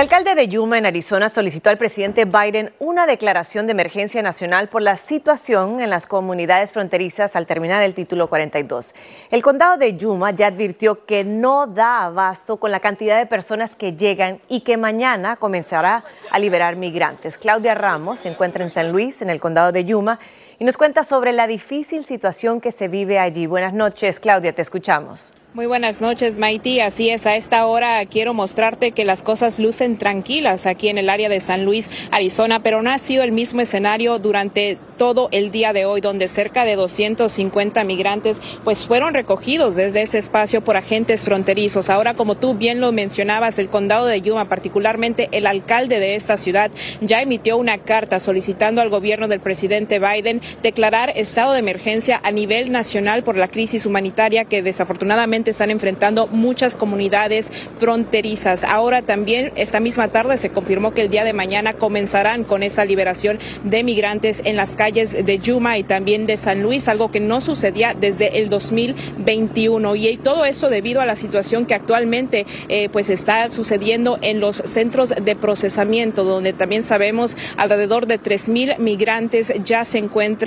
Alcalde 0.00 0.34
de 0.34 0.48
Yuma, 0.48 0.78
en 0.78 0.86
Arizona, 0.86 1.28
solicitó 1.28 1.68
al 1.68 1.76
presidente 1.76 2.24
Biden 2.24 2.72
una 2.78 3.06
declaración 3.06 3.66
de 3.66 3.72
emergencia 3.72 4.22
nacional 4.22 4.70
por 4.70 4.80
la 4.80 4.96
situación 4.96 5.78
en 5.78 5.90
las 5.90 6.06
comunidades 6.06 6.72
fronterizas 6.72 7.36
al 7.36 7.46
terminar 7.46 7.82
el 7.82 7.92
título 7.92 8.28
42. 8.28 8.94
El 9.30 9.42
condado 9.42 9.76
de 9.76 9.98
Yuma 9.98 10.30
ya 10.30 10.46
advirtió 10.46 11.04
que 11.04 11.22
no 11.22 11.66
da 11.66 12.06
abasto 12.06 12.56
con 12.56 12.70
la 12.70 12.80
cantidad 12.80 13.18
de 13.18 13.26
personas 13.26 13.76
que 13.76 13.92
llegan 13.92 14.40
y 14.48 14.62
que 14.62 14.78
mañana 14.78 15.36
comenzará 15.36 16.02
a 16.30 16.38
liberar 16.38 16.76
migrantes. 16.76 17.36
Claudia 17.36 17.74
Ramos 17.74 18.20
se 18.20 18.30
encuentra 18.30 18.64
en 18.64 18.70
San 18.70 18.92
Luis, 18.92 19.20
en 19.20 19.28
el 19.28 19.38
condado 19.38 19.70
de 19.70 19.84
Yuma, 19.84 20.18
y 20.60 20.64
nos 20.66 20.76
cuenta 20.76 21.04
sobre 21.04 21.32
la 21.32 21.46
difícil 21.46 22.04
situación 22.04 22.60
que 22.60 22.70
se 22.70 22.86
vive 22.86 23.18
allí. 23.18 23.46
Buenas 23.46 23.72
noches, 23.72 24.20
Claudia, 24.20 24.52
te 24.52 24.60
escuchamos. 24.60 25.32
Muy 25.52 25.66
buenas 25.66 26.00
noches, 26.00 26.38
Maiti. 26.38 26.78
Así 26.78 27.10
es, 27.10 27.26
a 27.26 27.34
esta 27.34 27.66
hora 27.66 28.06
quiero 28.06 28.34
mostrarte 28.34 28.92
que 28.92 29.04
las 29.04 29.20
cosas 29.20 29.58
lucen 29.58 29.98
tranquilas 29.98 30.64
aquí 30.64 30.88
en 30.88 30.96
el 30.96 31.10
área 31.10 31.28
de 31.28 31.40
San 31.40 31.64
Luis, 31.64 31.90
Arizona, 32.12 32.62
pero 32.62 32.82
no 32.82 32.90
ha 32.90 32.98
sido 33.00 33.24
el 33.24 33.32
mismo 33.32 33.60
escenario 33.60 34.20
durante 34.20 34.78
todo 34.96 35.28
el 35.32 35.50
día 35.50 35.72
de 35.72 35.86
hoy, 35.86 36.00
donde 36.00 36.28
cerca 36.28 36.64
de 36.64 36.76
250 36.76 37.82
migrantes 37.82 38.40
pues 38.62 38.78
fueron 38.80 39.12
recogidos 39.12 39.74
desde 39.74 40.02
ese 40.02 40.18
espacio 40.18 40.60
por 40.60 40.76
agentes 40.76 41.24
fronterizos. 41.24 41.90
Ahora, 41.90 42.14
como 42.14 42.36
tú 42.36 42.54
bien 42.54 42.80
lo 42.80 42.92
mencionabas, 42.92 43.58
el 43.58 43.70
condado 43.70 44.06
de 44.06 44.20
Yuma, 44.20 44.48
particularmente 44.48 45.30
el 45.32 45.48
alcalde 45.48 45.98
de 45.98 46.14
esta 46.14 46.38
ciudad, 46.38 46.70
ya 47.00 47.22
emitió 47.22 47.56
una 47.56 47.78
carta 47.78 48.20
solicitando 48.20 48.82
al 48.82 48.88
gobierno 48.88 49.26
del 49.26 49.40
presidente 49.40 49.98
Biden 49.98 50.40
declarar 50.62 51.12
estado 51.16 51.52
de 51.52 51.58
emergencia 51.58 52.20
a 52.22 52.30
nivel 52.30 52.72
nacional 52.72 53.22
por 53.22 53.36
la 53.36 53.48
crisis 53.48 53.86
humanitaria 53.86 54.44
que 54.44 54.62
desafortunadamente 54.62 55.50
están 55.50 55.70
enfrentando 55.70 56.26
muchas 56.26 56.74
comunidades 56.74 57.52
fronterizas. 57.78 58.64
Ahora 58.64 59.02
también, 59.02 59.52
esta 59.56 59.80
misma 59.80 60.08
tarde, 60.08 60.36
se 60.36 60.50
confirmó 60.50 60.92
que 60.92 61.02
el 61.02 61.10
día 61.10 61.24
de 61.24 61.32
mañana 61.32 61.74
comenzarán 61.74 62.44
con 62.44 62.62
esa 62.62 62.84
liberación 62.84 63.38
de 63.64 63.82
migrantes 63.84 64.42
en 64.44 64.56
las 64.56 64.74
calles 64.74 65.12
de 65.12 65.38
Yuma 65.38 65.78
y 65.78 65.84
también 65.84 66.26
de 66.26 66.36
San 66.36 66.62
Luis, 66.62 66.88
algo 66.88 67.10
que 67.10 67.20
no 67.20 67.40
sucedía 67.40 67.94
desde 67.94 68.38
el 68.38 68.48
2021. 68.48 69.96
Y 69.96 70.16
todo 70.16 70.44
eso 70.44 70.68
debido 70.68 71.00
a 71.00 71.06
la 71.06 71.16
situación 71.16 71.66
que 71.66 71.74
actualmente 71.74 72.46
eh, 72.68 72.88
pues 72.90 73.10
está 73.10 73.48
sucediendo 73.48 74.18
en 74.22 74.40
los 74.40 74.56
centros 74.56 75.10
de 75.10 75.36
procesamiento, 75.36 76.24
donde 76.24 76.52
también 76.52 76.82
sabemos 76.82 77.36
alrededor 77.56 78.06
de 78.06 78.20
3.000 78.20 78.78
migrantes 78.78 79.52
ya 79.64 79.84
se 79.84 79.98
encuentran 79.98 80.39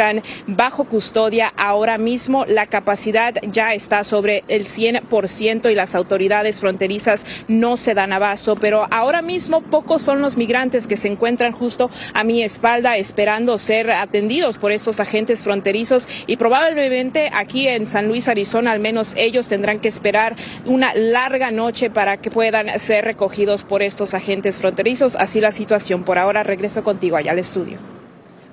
bajo 0.48 0.84
custodia. 0.86 1.54
Ahora 1.58 1.98
mismo 1.98 2.46
la 2.46 2.68
capacidad 2.68 3.36
ya 3.52 3.74
está 3.74 4.04
sobre 4.04 4.44
el 4.48 4.68
100 4.68 4.84
100% 4.84 5.72
y 5.72 5.76
las 5.76 5.96
autoridades 5.96 6.60
fronterizas 6.60 7.26
no 7.48 7.78
se 7.78 7.94
dan 7.94 8.14
abasto, 8.14 8.56
pero 8.56 8.88
ahora 8.92 9.22
mismo 9.22 9.62
pocos 9.62 10.02
son 10.02 10.22
los 10.22 10.38
migrantes 10.38 10.88
que 10.88 10.98
se 10.98 11.08
encuentran 11.08 11.54
justo 11.54 11.90
a 12.14 12.24
mi 12.24 12.44
espalda 12.44 12.98
esperando 12.98 13.58
ser 13.58 13.92
atendidos 13.92 14.58
por 14.58 14.72
estos 14.72 15.00
agentes 15.00 15.44
fronterizos 15.44 16.08
y 16.28 16.38
probablemente 16.38 17.30
aquí 17.34 17.68
en 17.68 17.86
San 17.86 18.08
Luis, 18.08 18.28
Arizona, 18.28 18.72
al 18.72 18.80
menos 18.80 19.14
ellos 19.18 19.48
tendrán 19.48 19.80
que 19.80 19.88
esperar 19.88 20.36
una 20.66 20.94
larga 20.94 21.52
noche 21.52 21.90
para 21.90 22.18
que 22.18 22.32
puedan 22.32 22.80
ser 22.80 23.06
recogidos 23.06 23.64
por 23.64 23.82
estos 23.82 24.14
agentes 24.14 24.58
fronterizos. 24.60 25.16
Así 25.16 25.42
la 25.42 25.52
situación. 25.52 26.04
Por 26.04 26.18
ahora 26.18 26.44
regreso 26.44 26.84
contigo 26.84 27.18
allá 27.18 27.32
al 27.32 27.40
estudio. 27.40 28.03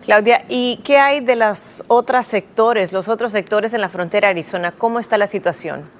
Claudia, 0.04 0.44
¿y 0.48 0.78
qué 0.78 0.98
hay 0.98 1.20
de 1.20 1.36
los 1.36 1.84
otros 1.86 2.26
sectores, 2.26 2.92
los 2.92 3.08
otros 3.08 3.32
sectores 3.32 3.74
en 3.74 3.82
la 3.82 3.90
frontera 3.90 4.30
Arizona? 4.30 4.72
¿Cómo 4.72 4.98
está 4.98 5.18
la 5.18 5.26
situación? 5.26 5.99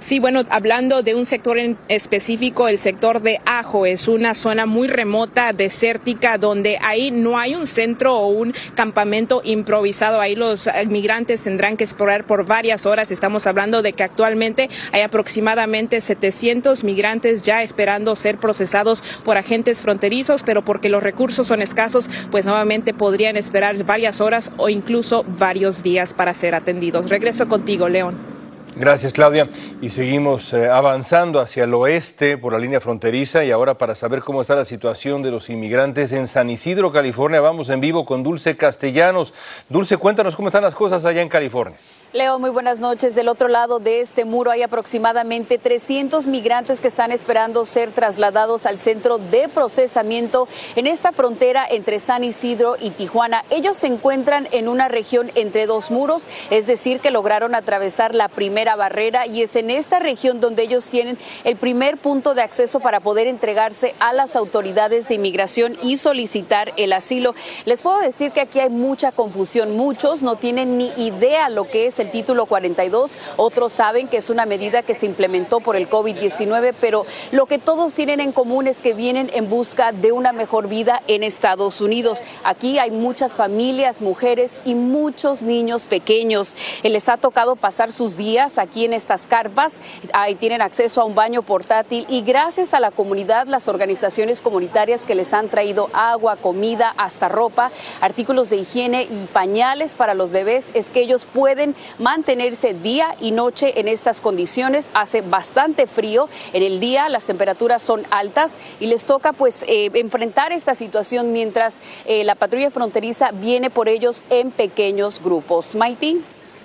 Sí, 0.00 0.18
bueno, 0.18 0.44
hablando 0.48 1.02
de 1.02 1.14
un 1.14 1.26
sector 1.26 1.58
en 1.58 1.76
específico, 1.88 2.68
el 2.68 2.78
sector 2.78 3.20
de 3.20 3.38
Ajo 3.44 3.84
es 3.84 4.08
una 4.08 4.34
zona 4.34 4.64
muy 4.64 4.88
remota, 4.88 5.52
desértica, 5.52 6.38
donde 6.38 6.78
ahí 6.80 7.10
no 7.10 7.38
hay 7.38 7.54
un 7.54 7.66
centro 7.66 8.16
o 8.16 8.26
un 8.28 8.54
campamento 8.74 9.42
improvisado. 9.44 10.20
Ahí 10.20 10.34
los 10.34 10.70
migrantes 10.88 11.42
tendrán 11.42 11.76
que 11.76 11.84
explorar 11.84 12.24
por 12.24 12.46
varias 12.46 12.86
horas. 12.86 13.10
Estamos 13.10 13.46
hablando 13.46 13.82
de 13.82 13.92
que 13.92 14.02
actualmente 14.02 14.70
hay 14.92 15.02
aproximadamente 15.02 16.00
700 16.00 16.82
migrantes 16.82 17.42
ya 17.42 17.62
esperando 17.62 18.16
ser 18.16 18.38
procesados 18.38 19.04
por 19.22 19.36
agentes 19.36 19.82
fronterizos, 19.82 20.42
pero 20.42 20.64
porque 20.64 20.88
los 20.88 21.02
recursos 21.02 21.46
son 21.46 21.60
escasos, 21.60 22.08
pues 22.30 22.46
nuevamente 22.46 22.94
podrían 22.94 23.36
esperar 23.36 23.84
varias 23.84 24.20
horas 24.22 24.52
o 24.56 24.70
incluso 24.70 25.24
varios 25.38 25.82
días 25.82 26.14
para 26.14 26.32
ser 26.32 26.54
atendidos. 26.54 27.10
Regreso 27.10 27.48
contigo, 27.48 27.88
León. 27.88 28.39
Gracias, 28.76 29.12
Claudia. 29.12 29.48
Y 29.82 29.90
seguimos 29.90 30.52
eh, 30.52 30.68
avanzando 30.68 31.40
hacia 31.40 31.64
el 31.64 31.74
oeste 31.74 32.38
por 32.38 32.52
la 32.52 32.58
línea 32.58 32.80
fronteriza 32.80 33.44
y 33.44 33.50
ahora 33.50 33.74
para 33.74 33.94
saber 33.94 34.20
cómo 34.20 34.40
está 34.40 34.54
la 34.54 34.64
situación 34.64 35.22
de 35.22 35.30
los 35.30 35.50
inmigrantes 35.50 36.12
en 36.12 36.26
San 36.26 36.50
Isidro, 36.50 36.92
California, 36.92 37.40
vamos 37.40 37.68
en 37.68 37.80
vivo 37.80 38.04
con 38.06 38.22
Dulce 38.22 38.56
Castellanos. 38.56 39.34
Dulce, 39.68 39.96
cuéntanos 39.96 40.36
cómo 40.36 40.48
están 40.48 40.62
las 40.62 40.74
cosas 40.74 41.04
allá 41.04 41.20
en 41.20 41.28
California. 41.28 41.76
Leo, 42.12 42.40
muy 42.40 42.50
buenas 42.50 42.80
noches. 42.80 43.14
Del 43.14 43.28
otro 43.28 43.46
lado 43.46 43.78
de 43.78 44.00
este 44.00 44.24
muro 44.24 44.50
hay 44.50 44.62
aproximadamente 44.62 45.58
300 45.58 46.26
migrantes 46.26 46.80
que 46.80 46.88
están 46.88 47.12
esperando 47.12 47.64
ser 47.64 47.92
trasladados 47.92 48.66
al 48.66 48.80
centro 48.80 49.18
de 49.18 49.48
procesamiento 49.48 50.48
en 50.74 50.88
esta 50.88 51.12
frontera 51.12 51.64
entre 51.70 52.00
San 52.00 52.24
Isidro 52.24 52.74
y 52.80 52.90
Tijuana. 52.90 53.44
Ellos 53.48 53.76
se 53.76 53.86
encuentran 53.86 54.48
en 54.50 54.66
una 54.66 54.88
región 54.88 55.30
entre 55.36 55.66
dos 55.66 55.92
muros, 55.92 56.24
es 56.50 56.66
decir, 56.66 56.98
que 56.98 57.12
lograron 57.12 57.54
atravesar 57.54 58.12
la 58.12 58.26
primera 58.26 58.74
barrera 58.74 59.28
y 59.28 59.42
es 59.42 59.54
en 59.54 59.70
esta 59.70 60.00
región 60.00 60.40
donde 60.40 60.64
ellos 60.64 60.88
tienen 60.88 61.16
el 61.44 61.54
primer 61.54 61.96
punto 61.96 62.34
de 62.34 62.42
acceso 62.42 62.80
para 62.80 62.98
poder 62.98 63.28
entregarse 63.28 63.94
a 64.00 64.12
las 64.12 64.34
autoridades 64.34 65.06
de 65.06 65.14
inmigración 65.14 65.78
y 65.80 65.96
solicitar 65.96 66.72
el 66.76 66.92
asilo. 66.92 67.36
Les 67.66 67.82
puedo 67.82 68.00
decir 68.00 68.32
que 68.32 68.40
aquí 68.40 68.58
hay 68.58 68.70
mucha 68.70 69.12
confusión. 69.12 69.76
Muchos 69.76 70.22
no 70.22 70.34
tienen 70.34 70.76
ni 70.76 70.90
idea 70.96 71.48
lo 71.50 71.68
que 71.70 71.86
es 71.86 71.99
el 72.00 72.10
título 72.10 72.46
42, 72.46 73.12
otros 73.36 73.72
saben 73.72 74.08
que 74.08 74.16
es 74.16 74.30
una 74.30 74.46
medida 74.46 74.82
que 74.82 74.94
se 74.94 75.06
implementó 75.06 75.60
por 75.60 75.76
el 75.76 75.88
COVID-19, 75.88 76.74
pero 76.80 77.06
lo 77.32 77.46
que 77.46 77.58
todos 77.58 77.94
tienen 77.94 78.20
en 78.20 78.32
común 78.32 78.66
es 78.66 78.78
que 78.78 78.94
vienen 78.94 79.30
en 79.34 79.48
busca 79.48 79.92
de 79.92 80.12
una 80.12 80.32
mejor 80.32 80.68
vida 80.68 81.02
en 81.06 81.22
Estados 81.22 81.80
Unidos. 81.80 82.22
Aquí 82.44 82.78
hay 82.78 82.90
muchas 82.90 83.32
familias, 83.32 84.00
mujeres 84.00 84.58
y 84.64 84.74
muchos 84.74 85.42
niños 85.42 85.86
pequeños. 85.86 86.54
Les 86.82 87.08
ha 87.08 87.16
tocado 87.16 87.56
pasar 87.56 87.92
sus 87.92 88.16
días 88.16 88.58
aquí 88.58 88.84
en 88.84 88.92
estas 88.92 89.26
carpas, 89.26 89.74
ahí 90.12 90.34
tienen 90.34 90.62
acceso 90.62 91.00
a 91.00 91.04
un 91.04 91.14
baño 91.14 91.42
portátil 91.42 92.06
y 92.08 92.22
gracias 92.22 92.74
a 92.74 92.80
la 92.80 92.90
comunidad, 92.90 93.46
las 93.46 93.68
organizaciones 93.68 94.40
comunitarias 94.40 95.02
que 95.02 95.14
les 95.14 95.32
han 95.32 95.48
traído 95.48 95.90
agua, 95.92 96.36
comida, 96.36 96.94
hasta 96.96 97.28
ropa, 97.28 97.70
artículos 98.00 98.50
de 98.50 98.56
higiene 98.56 99.06
y 99.10 99.26
pañales 99.26 99.94
para 99.94 100.14
los 100.14 100.30
bebés, 100.30 100.66
es 100.74 100.90
que 100.90 101.00
ellos 101.00 101.26
pueden 101.26 101.74
mantenerse 101.98 102.74
día 102.74 103.14
y 103.20 103.32
noche 103.32 103.80
en 103.80 103.88
estas 103.88 104.20
condiciones. 104.20 104.90
Hace 104.94 105.22
bastante 105.22 105.86
frío. 105.86 106.28
En 106.52 106.62
el 106.62 106.80
día 106.80 107.08
las 107.08 107.24
temperaturas 107.24 107.82
son 107.82 108.06
altas 108.10 108.52
y 108.78 108.86
les 108.86 109.04
toca 109.04 109.32
pues 109.32 109.64
eh, 109.66 109.90
enfrentar 109.94 110.52
esta 110.52 110.74
situación 110.74 111.32
mientras 111.32 111.78
eh, 112.06 112.24
la 112.24 112.34
patrulla 112.34 112.70
fronteriza 112.70 113.30
viene 113.32 113.70
por 113.70 113.88
ellos 113.88 114.22
en 114.30 114.50
pequeños 114.50 115.20
grupos. 115.22 115.74
Maiti. 115.74 116.22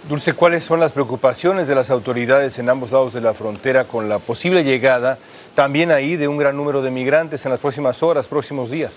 Dulce, 0.08 0.34
¿cuáles 0.34 0.63
son 0.63 0.79
las 0.79 0.91
preocupaciones 0.91 1.67
de 1.67 1.74
las 1.74 1.89
autoridades 1.89 2.60
en 2.60 2.70
ambos 2.70 2.91
lados 2.91 3.13
de 3.15 3.22
la 3.22 3.34
frontera 3.34 3.86
con 3.86 4.08
la 4.08 4.20
posible 4.20 4.63
llegada 4.63 5.17
también 5.55 5.91
ahí 5.91 6.15
de 6.15 6.27
un 6.27 6.38
gran 6.38 6.55
número 6.55 6.84
de 6.84 6.91
migrantes 6.91 7.44
en 7.46 7.51
las 7.51 7.60
próximas 7.60 8.03
horas, 8.03 8.27
próximos 8.27 8.70
días? 8.70 8.91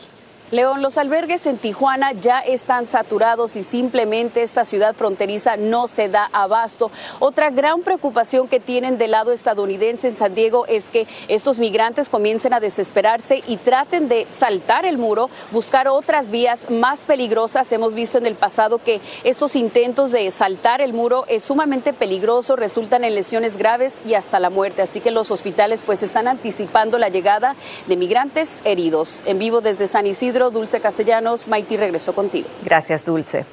León, 0.51 0.81
los 0.81 0.97
albergues 0.97 1.45
en 1.45 1.59
Tijuana 1.59 2.13
ya 2.13 2.39
están 2.39 2.87
saturados 2.87 3.55
y 3.55 3.65
simplemente 3.65 4.43
esta 4.43 4.65
ciudad 4.65 4.95
fronteriza 4.95 5.59
no 5.59 5.89
se 5.89 6.09
da 6.09 6.31
abasto. 6.33 6.91
Otra 7.19 7.51
gran 7.51 7.83
preocupación 7.83 8.49
que 8.49 8.59
tienen 8.59 8.97
del 8.97 9.11
lado 9.11 9.33
estadounidense 9.33 10.09
en 10.09 10.17
San 10.17 10.35
Diego 10.35 10.65
es 10.65 10.89
que 10.89 11.07
estos 11.29 11.59
migrantes 11.59 12.09
comiencen 12.09 12.55
a 12.55 12.61
desesperarse 12.61 13.43
y 13.47 13.59
traten 13.59 14.09
de 14.09 14.27
saltar 14.31 14.87
el 14.87 14.97
muro, 14.97 15.29
buscar 15.51 15.87
otras 15.87 16.31
vías 16.31 16.71
más 16.71 17.01
peligrosas. 17.01 17.71
Hemos 17.71 17.93
visto 17.93 18.17
en 18.17 18.25
el 18.25 18.35
pasado 18.35 18.79
que 18.79 19.03
estos 19.25 19.55
intentos 19.55 20.13
de 20.13 20.31
saltar 20.31 20.81
el 20.81 20.95
muro 20.95 21.27
es 21.29 21.45
sumamente 21.45 21.93
peligroso, 21.93 22.57
resultan 22.57 23.05
en 23.05 23.15
lesiones 23.15 23.59
graves 23.59 23.99
y 24.07 24.15
hasta 24.15 24.41
la 24.41 24.49
muerte. 24.49 24.81
Así 24.81 25.01
que 25.01 25.11
los 25.11 25.31
hospitales 25.31 25.83
pues 25.85 26.03
están 26.03 26.27
anticipando 26.27 26.97
la 26.97 27.11
llegada 27.11 27.55
de 27.87 27.97
migrantes 27.99 28.61
heridos. 28.65 29.23
En 29.27 29.39
vivo 29.39 29.61
desde 29.61 29.89
San 29.89 30.07
Isidro 30.07 30.38
Dulce 30.39 30.81
Castellanos, 30.81 31.49
Maiti 31.49 31.77
regresó 31.77 32.15
contigo. 32.15 32.49
Gracias, 32.65 33.05
Dulce. 33.05 33.45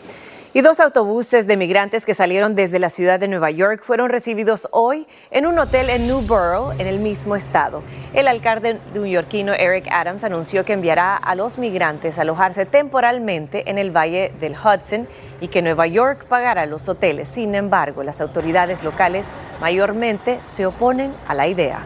Y 0.56 0.62
dos 0.62 0.80
autobuses 0.80 1.48
de 1.48 1.58
migrantes 1.58 2.06
que 2.06 2.14
salieron 2.14 2.56
desde 2.56 2.80
la 2.80 2.90
ciudad 2.90 3.20
de 3.20 3.28
Nueva 3.28 3.52
York 3.52 3.82
fueron 3.84 4.10
recibidos 4.10 4.70
hoy 4.72 5.06
en 5.30 5.48
un 5.48 5.60
hotel 5.60 5.90
en 5.90 6.08
Newborough, 6.08 6.72
en 6.80 6.88
el 6.88 7.00
mismo 7.00 7.36
estado. 7.36 7.84
El 8.14 8.30
alcalde 8.30 8.80
neoyorquino 8.94 9.52
Eric 9.52 9.86
Adams 9.92 10.24
anunció 10.24 10.64
que 10.64 10.72
enviará 10.72 11.18
a 11.18 11.36
los 11.36 11.58
migrantes 11.58 12.18
a 12.18 12.22
alojarse 12.22 12.66
temporalmente 12.66 13.70
en 13.70 13.78
el 13.78 13.92
Valle 13.92 14.32
del 14.40 14.54
Hudson 14.54 15.10
y 15.42 15.50
que 15.50 15.62
Nueva 15.62 15.88
York 15.88 16.24
pagará 16.30 16.66
los 16.68 16.88
hoteles. 16.88 17.28
Sin 17.28 17.54
embargo, 17.54 18.02
las 18.04 18.22
autoridades 18.22 18.82
locales 18.82 19.28
mayormente 19.60 20.40
se 20.44 20.66
oponen 20.66 21.14
a 21.28 21.34
la 21.34 21.50
idea. 21.50 21.86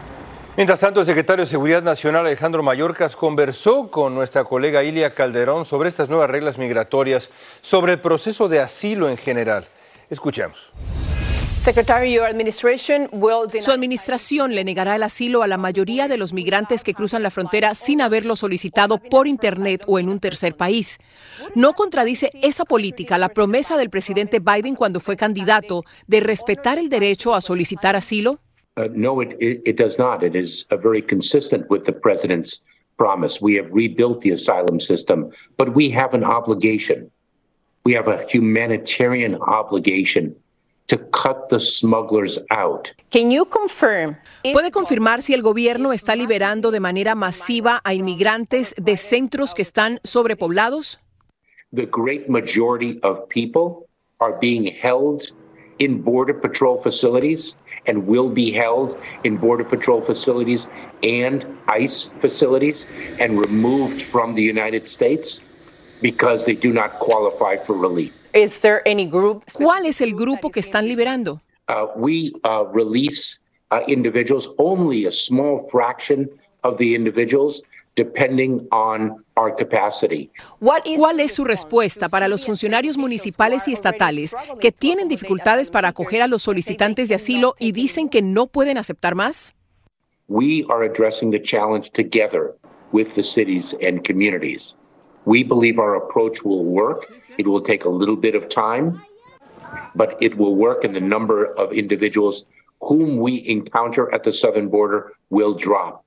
Mientras 0.56 0.80
tanto, 0.80 1.00
el 1.00 1.06
secretario 1.06 1.44
de 1.44 1.50
Seguridad 1.50 1.82
Nacional 1.82 2.26
Alejandro 2.26 2.62
Mayorkas 2.62 3.14
conversó 3.14 3.88
con 3.88 4.14
nuestra 4.14 4.44
colega 4.44 4.82
Ilia 4.82 5.14
Calderón 5.14 5.64
sobre 5.64 5.88
estas 5.88 6.08
nuevas 6.08 6.28
reglas 6.28 6.58
migratorias, 6.58 7.30
sobre 7.62 7.92
el 7.92 8.00
proceso 8.00 8.48
de 8.48 8.60
asilo 8.60 9.08
en 9.08 9.16
general. 9.16 9.66
Escuchemos. 10.10 10.58
Su 13.60 13.70
administración 13.70 14.54
le 14.54 14.64
negará 14.64 14.96
el 14.96 15.02
asilo 15.02 15.42
a 15.42 15.46
la 15.46 15.56
mayoría 15.56 16.08
de 16.08 16.16
los 16.16 16.32
migrantes 16.32 16.82
que 16.82 16.94
cruzan 16.94 17.22
la 17.22 17.30
frontera 17.30 17.74
sin 17.74 18.00
haberlo 18.00 18.34
solicitado 18.34 18.98
por 18.98 19.28
Internet 19.28 19.84
o 19.86 19.98
en 19.98 20.08
un 20.08 20.20
tercer 20.20 20.56
país. 20.56 20.98
¿No 21.54 21.74
contradice 21.74 22.30
esa 22.42 22.64
política 22.64 23.18
la 23.18 23.28
promesa 23.28 23.76
del 23.76 23.90
presidente 23.90 24.40
Biden 24.40 24.74
cuando 24.74 25.00
fue 25.00 25.16
candidato 25.16 25.84
de 26.06 26.20
respetar 26.20 26.78
el 26.78 26.88
derecho 26.88 27.34
a 27.34 27.40
solicitar 27.40 27.94
asilo? 27.94 28.40
Uh, 28.76 28.88
no, 28.92 29.20
it, 29.20 29.36
it, 29.40 29.62
it, 29.64 29.76
does 29.76 29.98
not. 29.98 30.22
It 30.22 30.34
is 30.34 30.64
uh, 30.70 30.76
very 30.76 31.02
consistent 31.02 31.68
with 31.68 31.84
the 31.84 31.92
president's 31.92 32.60
promise. 32.96 33.40
We 33.40 33.54
have 33.56 33.68
rebuilt 33.72 34.20
the 34.20 34.30
asylum 34.30 34.80
system, 34.80 35.32
but 35.56 35.74
we 35.74 35.90
have 35.90 36.14
an 36.14 36.24
obligation. 36.24 37.10
We 37.84 37.94
have 37.94 38.08
a 38.08 38.24
humanitarian 38.26 39.34
obligation 39.36 40.36
to 40.86 40.98
cut 41.12 41.48
the 41.50 41.58
smugglers 41.58 42.38
out. 42.50 42.92
Can 43.10 43.30
you 43.30 43.44
confirm? 43.44 44.16
¿Puede 44.42 44.70
confirmar 44.70 45.22
si 45.22 45.34
el 45.34 45.42
gobierno 45.42 45.92
está 45.92 46.16
liberando 46.16 46.70
de 46.70 46.80
manera 46.80 47.14
masiva 47.14 47.80
a 47.84 47.94
inmigrantes 47.94 48.74
de 48.76 48.96
centros 48.96 49.54
que 49.54 49.62
están 49.62 50.00
sobrepoblados? 50.04 50.98
The 51.72 51.86
great 51.86 52.28
majority 52.28 52.98
of 53.02 53.28
people 53.28 53.88
are 54.20 54.36
being 54.40 54.66
held 54.66 55.32
in 55.78 56.02
Border 56.02 56.34
Patrol 56.34 56.80
facilities 56.82 57.56
and 57.90 58.06
will 58.06 58.30
be 58.30 58.52
held 58.52 58.96
in 59.24 59.36
Border 59.36 59.64
Patrol 59.64 60.00
facilities 60.00 60.68
and 61.02 61.44
ICE 61.66 62.12
facilities 62.20 62.86
and 63.18 63.30
removed 63.46 64.00
from 64.00 64.36
the 64.36 64.44
United 64.54 64.88
States 64.88 65.42
because 66.00 66.44
they 66.44 66.54
do 66.54 66.72
not 66.72 67.00
qualify 67.00 67.56
for 67.56 67.74
relief. 67.74 68.12
Is 68.32 68.60
there 68.60 68.86
any 68.86 69.06
group? 69.06 69.44
¿Cuál 69.46 69.86
es 69.86 70.00
el 70.00 70.12
grupo 70.12 70.52
que 70.52 70.62
están 70.62 70.86
liberando? 70.86 71.40
Uh, 71.68 71.88
we 71.96 72.32
uh, 72.44 72.64
release 72.72 73.40
uh, 73.72 73.80
individuals, 73.88 74.48
only 74.58 75.06
a 75.06 75.12
small 75.12 75.68
fraction 75.68 76.28
of 76.62 76.78
the 76.78 76.94
individuals 76.94 77.60
depending 77.96 78.68
on 78.70 78.98
our 79.00 79.10
capacity. 79.10 79.29
¿Cuál 80.96 81.20
es 81.20 81.32
su 81.32 81.44
respuesta 81.44 82.08
para 82.08 82.28
los 82.28 82.44
funcionarios 82.44 82.96
municipales 82.98 83.66
y 83.68 83.72
estatales 83.72 84.34
que 84.60 84.72
tienen 84.72 85.08
dificultades 85.08 85.70
para 85.70 85.88
acoger 85.88 86.22
a 86.22 86.28
los 86.28 86.42
solicitantes 86.42 87.08
de 87.08 87.14
asilo 87.14 87.54
y 87.58 87.72
dicen 87.72 88.08
que 88.08 88.22
no 88.22 88.46
pueden 88.46 88.78
aceptar 88.78 89.14
más? 89.14 89.54
We 90.28 90.64
are 90.68 90.84
addressing 90.84 91.32
the 91.32 91.40
challenge 91.40 91.90
together 91.90 92.54
with 92.92 93.14
the 93.14 93.22
cities 93.22 93.76
and 93.82 94.04
communities. 94.04 94.76
We 95.24 95.42
believe 95.42 95.78
our 95.78 95.96
approach 95.96 96.44
will 96.44 96.64
work. 96.64 97.06
It 97.36 97.46
will 97.46 97.62
take 97.62 97.84
a 97.84 97.90
little 97.90 98.16
bit 98.16 98.34
of 98.34 98.48
time, 98.48 99.02
but 99.94 100.16
it 100.20 100.36
will 100.36 100.54
work 100.54 100.84
and 100.84 100.94
the 100.94 101.00
number 101.00 101.52
of 101.58 101.72
individuals 101.72 102.46
whom 102.80 103.18
we 103.18 103.46
encounter 103.46 104.12
at 104.14 104.22
the 104.22 104.32
southern 104.32 104.68
border 104.68 105.12
will 105.30 105.54
drop. 105.54 106.04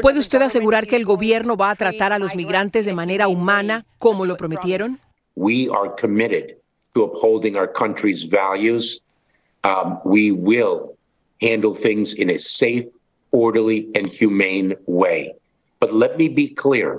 ¿Puede 0.00 0.18
usted 0.18 0.40
asegurar 0.40 0.86
que 0.86 0.96
el 0.96 1.04
gobierno 1.04 1.58
va 1.58 1.70
a 1.70 1.76
tratar 1.76 2.14
a 2.14 2.18
los 2.18 2.34
migrantes 2.34 2.86
de 2.86 2.94
manera 2.94 3.28
humana 3.28 3.84
como 3.98 4.24
lo 4.24 4.36
prometieron? 4.36 4.98
We 5.34 5.68
are 5.68 5.94
committed 5.94 6.56
to 6.94 7.04
upholding 7.04 7.56
our 7.56 7.70
country's 7.70 8.24
values. 8.24 9.02
Um, 9.62 10.00
we 10.04 10.32
will 10.32 10.96
handle 11.42 11.74
things 11.74 12.14
in 12.14 12.30
a 12.30 12.38
safe, 12.38 12.86
orderly, 13.30 13.88
and 13.94 14.06
humane 14.06 14.74
way. 14.86 15.34
But 15.80 15.92
let 15.92 16.16
me 16.16 16.28
be 16.28 16.48
clear. 16.48 16.98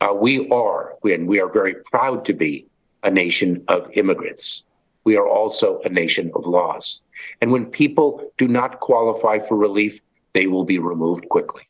Uh, 0.00 0.14
we 0.14 0.48
are, 0.50 0.94
and 1.02 1.26
we 1.26 1.40
are 1.40 1.50
very 1.50 1.74
proud 1.90 2.24
to 2.26 2.32
be, 2.32 2.66
a 3.02 3.10
nation 3.10 3.64
of 3.66 3.90
immigrants. 3.94 4.64
We 5.02 5.16
are 5.16 5.28
also 5.28 5.80
a 5.84 5.88
nation 5.88 6.30
of 6.34 6.46
laws. 6.46 7.02
And 7.40 7.50
when 7.50 7.66
people 7.66 8.32
do 8.38 8.46
not 8.46 8.80
qualify 8.80 9.40
for 9.40 9.56
relief, 9.56 10.00
they 10.34 10.46
will 10.46 10.66
be 10.66 10.78
removed 10.78 11.24
quickly. 11.32 11.62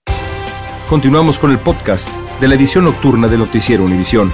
Continuamos 0.89 1.39
con 1.39 1.51
el 1.51 1.59
podcast 1.59 2.09
de 2.41 2.49
la 2.49 2.57
edición 2.57 2.85
nocturna 2.85 3.29
de 3.29 3.39
Noticiero 3.39 3.85
Univisión. 3.85 4.33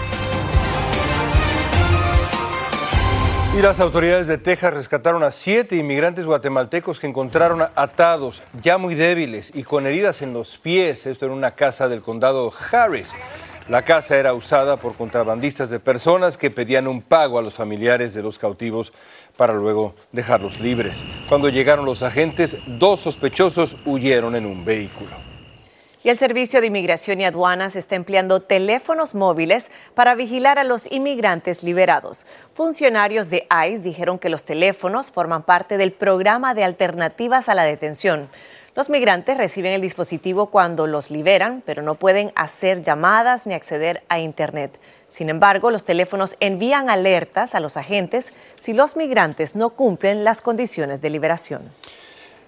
Y 3.57 3.63
las 3.63 3.81
autoridades 3.81 4.29
de 4.29 4.39
Texas 4.39 4.73
rescataron 4.73 5.25
a 5.25 5.33
siete 5.33 5.77
inmigrantes 5.77 6.25
guatemaltecos 6.25 7.01
que 7.01 7.09
encontraron 7.09 7.63
atados, 7.75 8.43
ya 8.63 8.79
muy 8.79 8.95
débiles 8.95 9.53
y 9.55 9.65
con 9.65 9.87
heridas 9.87 10.23
en 10.23 10.33
los 10.33 10.57
pies, 10.57 11.07
esto 11.07 11.27
en 11.27 11.33
una 11.33 11.51
casa 11.51 11.89
del 11.89 12.01
condado 12.01 12.53
Harris. 12.71 13.13
La 13.69 13.83
casa 13.83 14.17
era 14.17 14.35
usada 14.35 14.79
por 14.79 14.95
contrabandistas 14.95 15.71
de 15.71 15.79
personas 15.79 16.37
que 16.37 16.51
pedían 16.51 16.89
un 16.89 17.03
pago 17.03 17.39
a 17.39 17.43
los 17.43 17.55
familiares 17.55 18.15
de 18.15 18.23
los 18.23 18.39
cautivos 18.39 18.93
para 19.37 19.55
luego 19.55 19.95
dejarlos 20.13 20.61
libres. 20.61 21.05
Cuando 21.29 21.49
llegaron 21.49 21.85
los 21.85 22.03
agentes, 22.03 22.57
dos 22.67 23.01
sospechosos 23.01 23.77
huyeron 23.85 24.37
en 24.37 24.47
un 24.47 24.65
vehículo. 24.65 25.31
Y 26.03 26.09
el 26.09 26.19
Servicio 26.19 26.63
de 26.63 26.69
Inmigración 26.69 27.21
y 27.21 27.27
Aduanas 27.27 27.77
está 27.77 27.95
empleando 27.95 28.41
teléfonos 28.41 29.15
móviles 29.15 29.71
para 29.95 30.15
vigilar 30.15 30.59
a 30.59 30.65
los 30.65 30.91
inmigrantes 30.91 31.63
liberados. 31.63 32.25
Funcionarios 32.55 33.29
de 33.29 33.47
ICE 33.51 33.83
dijeron 33.83 34.19
que 34.19 34.31
los 34.31 34.45
teléfonos 34.45 35.11
forman 35.11 35.43
parte 35.43 35.77
del 35.77 35.93
programa 35.93 36.55
de 36.55 36.65
alternativas 36.65 37.51
a 37.51 37.55
la 37.55 37.65
detención. 37.65 38.31
Los 38.75 38.89
migrantes 38.89 39.37
reciben 39.37 39.75
el 39.75 39.83
dispositivo 39.83 40.47
cuando 40.47 40.87
los 40.87 41.11
liberan, 41.11 41.63
pero 41.67 41.83
no 41.83 41.97
pueden 41.97 42.33
hacer 42.35 42.83
llamadas 42.83 43.47
ni 43.47 43.53
acceder 43.53 44.03
a 44.09 44.21
Internet. 44.21 44.79
Sin 45.11 45.29
embargo, 45.29 45.71
los 45.71 45.85
teléfonos 45.85 46.37
envían 46.41 46.89
alertas 46.89 47.55
a 47.55 47.61
los 47.61 47.77
agentes 47.77 48.33
si 48.61 48.73
los 48.73 48.97
migrantes 48.97 49.57
no 49.57 49.71
cumplen 49.71 50.25
las 50.25 50.41
condiciones 50.41 51.01
de 51.03 51.11
liberación. 51.11 51.63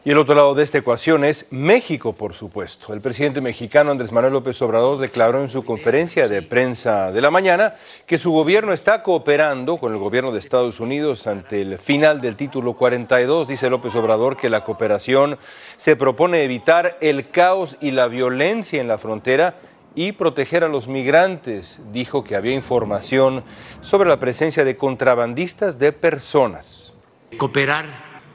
Y 0.04 0.10
el 0.10 0.18
otro 0.18 0.34
lado 0.34 0.52
de 0.56 0.64
esta 0.64 0.78
ecuación 0.78 1.24
es 1.24 1.46
México, 1.50 2.12
por 2.12 2.34
supuesto. 2.34 2.92
El 2.92 3.00
presidente 3.00 3.40
mexicano 3.40 3.92
Andrés 3.92 4.10
Manuel 4.10 4.32
López 4.32 4.60
Obrador 4.60 4.98
declaró 4.98 5.40
en 5.40 5.48
su 5.48 5.64
conferencia 5.64 6.26
de 6.26 6.42
prensa 6.42 7.12
de 7.12 7.20
la 7.20 7.30
mañana 7.30 7.74
que 8.04 8.18
su 8.18 8.32
gobierno 8.32 8.72
está 8.72 9.04
cooperando 9.04 9.76
con 9.76 9.92
el 9.92 10.00
gobierno 10.00 10.32
de 10.32 10.40
Estados 10.40 10.80
Unidos 10.80 11.28
ante 11.28 11.62
el 11.62 11.78
final 11.78 12.20
del 12.20 12.34
título 12.34 12.72
42. 12.72 13.46
Dice 13.46 13.70
López 13.70 13.94
Obrador 13.94 14.36
que 14.36 14.48
la 14.50 14.64
cooperación 14.64 15.38
se 15.76 15.94
propone 15.94 16.42
evitar 16.42 16.96
el 17.00 17.30
caos 17.30 17.76
y 17.80 17.92
la 17.92 18.08
violencia 18.08 18.80
en 18.80 18.88
la 18.88 18.98
frontera 18.98 19.54
y 19.94 20.12
proteger 20.12 20.64
a 20.64 20.68
los 20.68 20.88
migrantes. 20.88 21.80
Dijo 21.92 22.24
que 22.24 22.36
había 22.36 22.52
información 22.52 23.44
sobre 23.80 24.08
la 24.08 24.18
presencia 24.18 24.64
de 24.64 24.76
contrabandistas 24.76 25.78
de 25.78 25.92
personas. 25.92 26.92
cooperar 27.38 27.86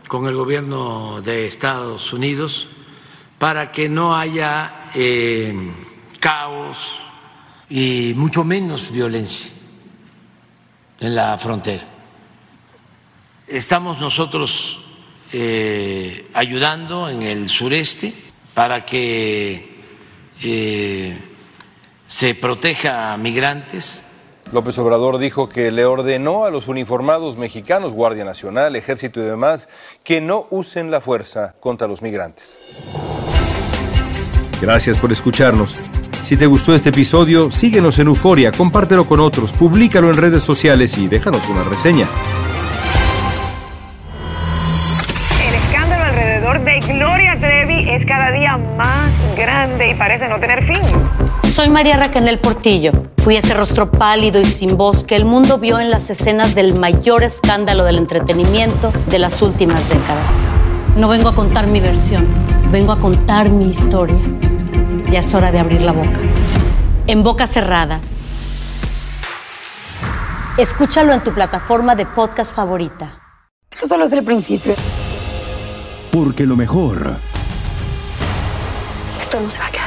con 0.07 0.25
el 0.27 0.35
gobierno 0.35 1.21
de 1.21 1.45
Estados 1.45 2.13
Unidos 2.13 2.67
para 3.37 3.71
que 3.71 3.89
no 3.89 4.15
haya 4.15 4.89
eh, 4.95 5.53
caos 6.19 7.03
y 7.69 8.13
mucho 8.15 8.43
menos 8.43 8.91
violencia 8.91 9.51
en 10.99 11.13
la 11.13 11.37
frontera. 11.37 11.83
Estamos 13.47 13.99
nosotros 13.99 14.79
eh, 15.31 16.29
ayudando 16.33 17.09
en 17.09 17.21
el 17.21 17.49
sureste 17.49 18.13
para 18.53 18.85
que 18.85 19.77
eh, 20.41 21.17
se 22.07 22.33
proteja 22.35 23.13
a 23.13 23.17
migrantes. 23.17 24.03
López 24.51 24.77
Obrador 24.79 25.17
dijo 25.17 25.49
que 25.49 25.71
le 25.71 25.85
ordenó 25.85 26.45
a 26.45 26.51
los 26.51 26.69
uniformados 26.69 27.37
mexicanos, 27.37 27.93
Guardia 27.93 28.23
Nacional, 28.23 28.77
Ejército 28.77 29.19
y 29.19 29.25
demás, 29.25 29.67
que 30.03 30.21
no 30.21 30.47
usen 30.49 30.89
la 30.89 31.01
fuerza 31.01 31.53
contra 31.59 31.87
los 31.87 32.01
migrantes. 32.01 32.57
Gracias 34.61 34.97
por 34.97 35.11
escucharnos. 35.11 35.75
Si 36.23 36.35
te 36.35 36.45
gustó 36.45 36.73
este 36.73 36.89
episodio, 36.89 37.51
síguenos 37.51 37.99
en 37.99 38.07
Euforia, 38.07 38.51
compártelo 38.51 39.05
con 39.05 39.19
otros, 39.19 39.53
públicalo 39.53 40.09
en 40.09 40.17
redes 40.17 40.43
sociales 40.43 40.97
y 40.97 41.07
déjanos 41.07 41.47
una 41.47 41.63
reseña. 41.63 42.05
El 45.47 45.55
escándalo 45.55 46.03
alrededor 46.03 46.63
de 46.63 46.79
Gloria 46.79 47.37
Trevi 47.39 47.89
es 47.89 48.05
cada 48.07 48.31
día 48.31 48.57
más 48.77 49.11
grande 49.37 49.91
y 49.91 49.93
parece 49.93 50.27
no 50.27 50.39
tener 50.39 50.65
fin. 50.65 50.76
Soy 51.51 51.69
María 51.69 51.97
Raquel 51.97 52.37
Portillo. 52.39 52.91
Fui 53.17 53.35
ese 53.35 53.53
rostro 53.53 53.89
pálido 53.89 54.39
y 54.39 54.45
sin 54.45 54.77
voz 54.77 55.03
que 55.03 55.15
el 55.15 55.25
mundo 55.25 55.57
vio 55.57 55.79
en 55.79 55.89
las 55.89 56.09
escenas 56.09 56.53
del 56.53 56.77
mayor 56.77 57.23
escándalo 57.23 57.83
del 57.83 57.97
entretenimiento 57.97 58.91
de 59.07 59.17
las 59.17 59.41
últimas 59.41 59.89
décadas. 59.89 60.43
No 60.97 61.07
vengo 61.07 61.29
a 61.29 61.35
contar 61.35 61.65
mi 61.65 61.79
versión, 61.79 62.27
vengo 62.71 62.91
a 62.91 62.99
contar 62.99 63.49
mi 63.49 63.69
historia. 63.69 64.19
Ya 65.09 65.19
es 65.19 65.33
hora 65.33 65.51
de 65.51 65.57
abrir 65.57 65.81
la 65.81 65.93
boca. 65.93 66.19
En 67.07 67.23
boca 67.23 67.47
cerrada. 67.47 68.01
Escúchalo 70.57 71.13
en 71.13 71.21
tu 71.21 71.33
plataforma 71.33 71.95
de 71.95 72.05
podcast 72.05 72.53
favorita. 72.55 73.19
Esto 73.71 73.87
solo 73.87 74.05
es 74.05 74.11
el 74.11 74.23
principio. 74.23 74.75
Porque 76.11 76.45
lo 76.45 76.55
mejor, 76.55 77.15
Esto 79.21 79.39
no 79.39 79.49
se 79.49 79.57
va 79.57 79.67
a 79.67 79.71
quedar. 79.71 79.86